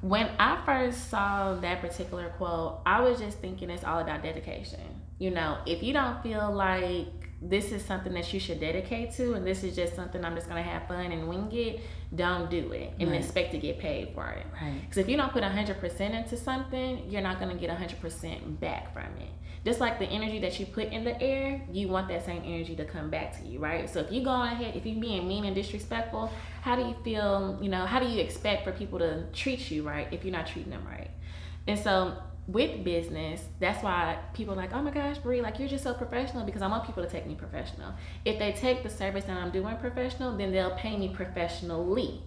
[0.00, 4.80] when I first saw that particular quote, I was just thinking it's all about dedication.
[5.18, 7.06] You know, if you don't feel like
[7.40, 10.48] this is something that you should dedicate to and this is just something I'm just
[10.48, 11.80] gonna have fun and wing it,
[12.14, 13.20] don't do it and Right.
[13.20, 14.46] expect to get paid for it.
[14.60, 14.80] Right.
[14.82, 18.92] Because if you don't put 100% into something, you're not going to get 100% back
[18.92, 19.28] from it.
[19.64, 22.76] Just like the energy that you put in the air, you want that same energy
[22.76, 23.88] to come back to you, right?
[23.88, 26.32] So if you go ahead, if you're being mean and disrespectful,
[26.62, 29.82] how do you feel, you know, how do you expect for people to treat you
[29.82, 31.10] right if you're not treating them right?
[31.66, 32.16] And so
[32.48, 35.92] with business, that's why people are like, oh my gosh, Brie, like you're just so
[35.92, 37.92] professional because I want people to take me professional.
[38.24, 42.22] If they take the service that I'm doing professional, then they'll pay me professionally.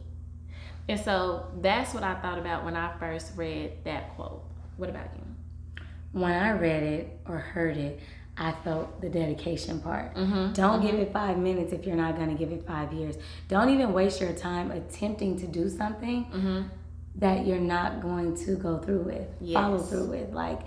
[0.87, 4.43] And so that's what I thought about when I first read that quote.
[4.77, 5.30] What about you?
[6.11, 7.99] When I read it or heard it,
[8.37, 10.15] I felt the dedication part.
[10.15, 10.53] Mm-hmm.
[10.53, 13.15] Don't give it five minutes if you're not going to give it five years.
[13.49, 16.61] Don't even waste your time attempting to do something Mm-hmm.
[17.15, 20.31] that you're not going to go through with, follow through with.
[20.33, 20.61] Like,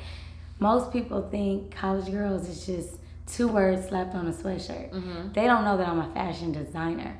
[0.60, 4.90] most people think college girls is just two words slapped on a sweatshirt.
[4.92, 5.32] Mm-hmm.
[5.32, 7.16] They don't know that I'm a fashion designer.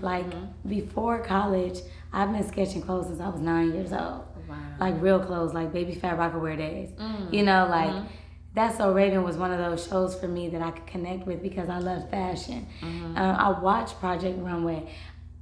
[0.00, 0.26] Like,
[0.66, 1.80] before college,
[2.12, 4.56] I've been sketching clothes since I was nine years old Wow.
[4.80, 6.90] like real clothes, like Baby Phat Rocawear days.
[6.90, 8.06] Mm, you know, like mm-hmm.
[8.54, 11.40] That's So Raven was one of those shows for me that I could connect with
[11.40, 12.66] because I love fashion.
[12.82, 14.92] Um, I watched Project Runway.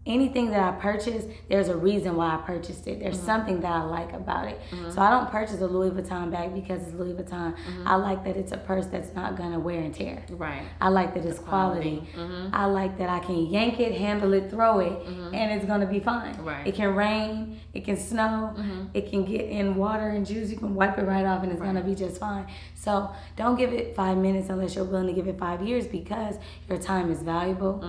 [0.06, 3.00] Anything that I purchase, there's a reason why I purchased it.
[3.00, 3.26] There's mm-hmm.
[3.26, 4.60] something that I like about it.
[4.70, 4.90] Mm-hmm.
[4.90, 7.56] So I don't purchase a Louis Vuitton bag because it's Louis Vuitton.
[7.56, 7.88] Mm-hmm.
[7.88, 10.24] I like that it's a purse that's not gonna wear and tear.
[10.30, 10.62] Right.
[10.80, 12.06] I like that it's quality.
[12.52, 16.00] I like that I can yank it, handle it, throw it, and it's gonna be
[16.00, 16.36] fine.
[16.42, 16.66] Right.
[16.66, 18.54] It can rain, it can snow,
[18.94, 20.50] it can get in water and juice.
[20.50, 22.46] You can wipe it right off, and it's gonna be just fine.
[22.74, 26.36] So don't give it five minutes unless you're willing to give it five years because
[26.68, 27.82] your time is valuable.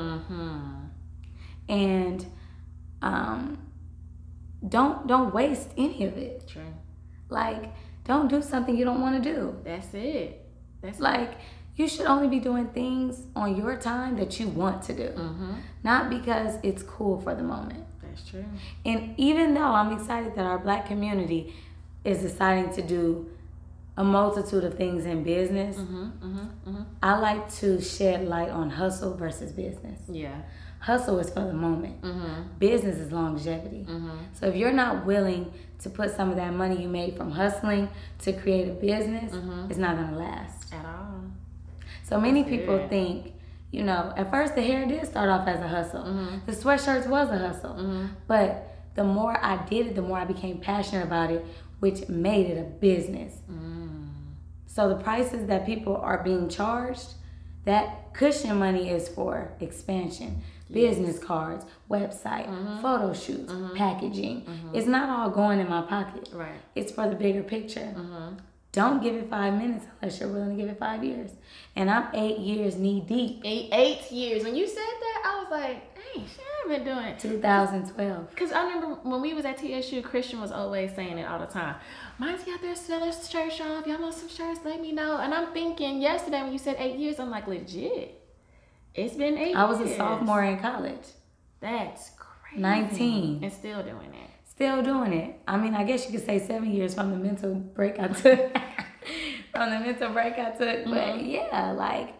[1.69, 2.25] And
[3.01, 3.57] um,
[4.67, 6.47] don't don't waste any of it.
[6.47, 6.73] True.
[7.29, 9.55] Like don't do something you don't want to do.
[9.63, 10.45] That's it.
[10.81, 11.35] That's Like
[11.75, 15.53] you should only be doing things on your time that you want to do, Mm-hmm.
[15.83, 17.83] not because it's cool for the moment.
[18.01, 18.45] That's true.
[18.83, 21.53] And even though I'm excited that our black community
[22.03, 23.29] is deciding to do
[23.95, 26.03] a multitude of things in business, Mm-hmm.
[26.05, 26.69] Mm-hmm.
[26.69, 26.83] Mm-hmm.
[27.03, 29.99] I like to shed light on hustle versus business.
[30.09, 30.41] Yeah.
[30.79, 32.01] Hustle is for the moment.
[32.01, 32.41] Mm-hmm.
[32.59, 33.85] Business is longevity.
[33.89, 34.09] Mm-hmm.
[34.33, 37.89] So if you're not willing to put some of that money you made from hustling
[38.19, 39.69] to create a business, Mm-hmm.
[39.69, 40.73] it's not gonna last.
[40.73, 41.21] At all.
[42.03, 42.89] So many That's people good.
[42.89, 43.33] think,
[43.71, 46.03] you know, at first the hair did start off as a hustle.
[46.03, 46.45] Mhm.
[46.45, 47.73] The sweatshirts was a hustle.
[47.75, 48.09] Mhm.
[48.27, 51.45] But the more I did it, the more I became passionate about it,
[51.79, 53.33] which made it a business.
[53.51, 54.07] Mm.
[54.65, 57.13] So the prices that people are being charged,
[57.65, 60.41] that cushion money is for expansion,
[60.71, 62.81] business cards, website, Mm-hmm.
[62.81, 64.45] photo shoots, packaging.
[64.73, 66.29] It's not all going in my pocket.
[66.33, 66.59] Right.
[66.75, 67.93] It's for the bigger picture.
[67.95, 68.35] Mm-hmm.
[68.73, 71.31] Don't give it five minutes unless you're willing to give it five years.
[71.75, 73.41] And I'm eight years knee deep.
[73.43, 74.43] Eight, eight years.
[74.43, 77.17] When you said that, I was like, hey, shit, I've been doing it.
[77.17, 78.29] 2012.
[78.29, 81.45] Because I remember when we was at TSU, Christian was always saying it all the
[81.47, 81.75] time.
[82.19, 83.87] Mine's out there selling shirt shop.
[83.87, 84.59] Y'all want some shirts?
[84.63, 85.17] Let me know.
[85.17, 88.16] And I'm thinking yesterday when you said eight years, I'm like, legit.
[88.97, 89.91] It's been eight I was years.
[89.91, 91.05] a sophomore in college,
[91.59, 92.61] That's crazy.
[92.61, 93.43] 19.
[93.43, 94.29] And still doing it.
[94.49, 95.39] Still doing it.
[95.47, 98.57] I mean, I guess you could say seven years from the mental break I took.
[99.51, 100.85] from the mental break I took.
[100.85, 102.15] But yeah, like,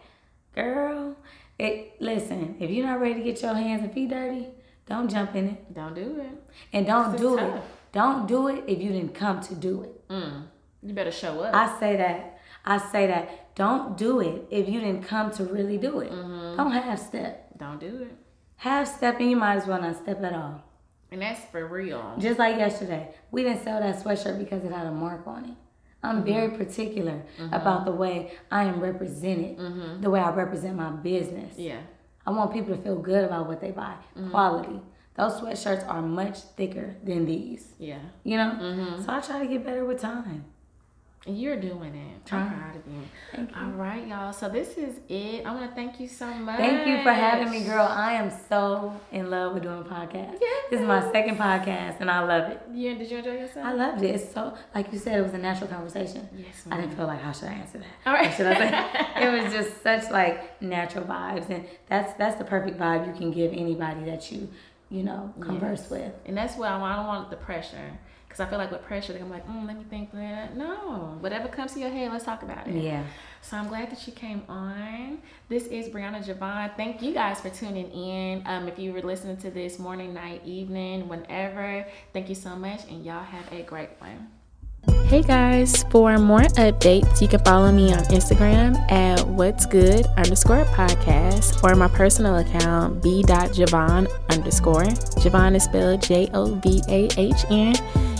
[0.54, 1.18] girl,
[1.58, 4.46] it listen, if you're not ready to get your hands and feet dirty,
[4.86, 5.74] don't jump in it.
[5.74, 6.30] Don't do it.
[6.74, 7.62] And don't do it.
[7.92, 10.08] Don't do it if you didn't come to do it.
[10.10, 10.44] Mm.
[10.84, 11.56] You better show up.
[11.56, 12.40] I say that.
[12.64, 13.47] I say that.
[13.58, 16.12] Don't do it if you didn't come to really do it.
[16.12, 16.58] Mm-hmm.
[16.58, 17.58] Don't half step.
[17.58, 18.16] Don't do it.
[18.58, 20.62] Half step and you might as well not step at all.
[21.12, 22.14] And that's for real.
[22.20, 25.56] Just like yesterday, we didn't sell that sweatshirt because it had a mark on it.
[26.04, 26.26] I'm mm-hmm.
[26.26, 27.52] very particular mm-hmm.
[27.52, 31.58] about the way I am represented, the way I represent my business.
[31.58, 31.80] Yeah.
[32.28, 33.96] I want people to feel good about what they buy.
[34.30, 34.82] Quality.
[35.16, 37.74] Those sweatshirts are much thicker than these.
[37.80, 38.02] Yeah.
[38.24, 39.00] You know?
[39.04, 40.46] So I try to get better with time.
[41.28, 42.34] You're doing it.
[42.34, 43.02] I'm proud of you.
[43.34, 43.56] Thank you.
[43.62, 44.32] All right, y'all.
[44.34, 45.46] So this is it.
[45.46, 46.58] I want to thank you so much.
[46.58, 47.86] Thank you for having me, girl.
[47.86, 50.38] I am so in love with doing podcasts.
[50.40, 50.64] Yes.
[50.70, 52.62] This is my second podcast, and I love it.
[52.74, 53.66] Yeah, did you enjoy yourself?
[53.66, 54.16] I loved it.
[54.16, 56.28] It's so, like you said, it was a natural conversation.
[56.38, 57.88] Yes, I didn't feel like how should I answer that?
[58.06, 58.34] All right.
[58.34, 59.02] Should I say?
[59.26, 63.32] it was just such like natural vibes, and that's that's the perfect vibe you can
[63.32, 64.50] give anybody that you
[64.90, 65.90] you know converse Yes.
[65.92, 66.14] with.
[66.26, 67.98] And that's why I don't want the pressure.
[68.38, 70.56] Because I feel like with pressure, gonna like, mm, let me think that.
[70.56, 71.18] No.
[71.22, 72.76] Whatever comes to your head, let's talk about it.
[72.76, 73.04] Yeah.
[73.42, 75.18] So I'm glad that you came on.
[75.50, 76.76] This is Brianna Jovahn.
[76.78, 78.44] Thank you guys for tuning in.
[78.46, 82.82] Um, if you were listening to this morning, night, evening, whenever, thank you so much,
[82.88, 84.28] and y'all have a great one.
[84.88, 90.66] Hey guys, for more updates, you can follow me on Instagram at what's good underscore
[90.66, 94.84] podcast or my personal account b.jovahn underscore.
[95.24, 97.76] Jovahn is spelled J O V A H N.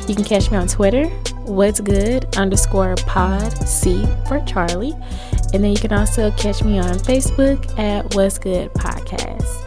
[0.08, 1.08] You can catch me on Twitter,
[1.44, 4.94] what's good underscore pod C for Charlie.
[5.54, 9.67] And then you can also catch me on Facebook at what's good podcast.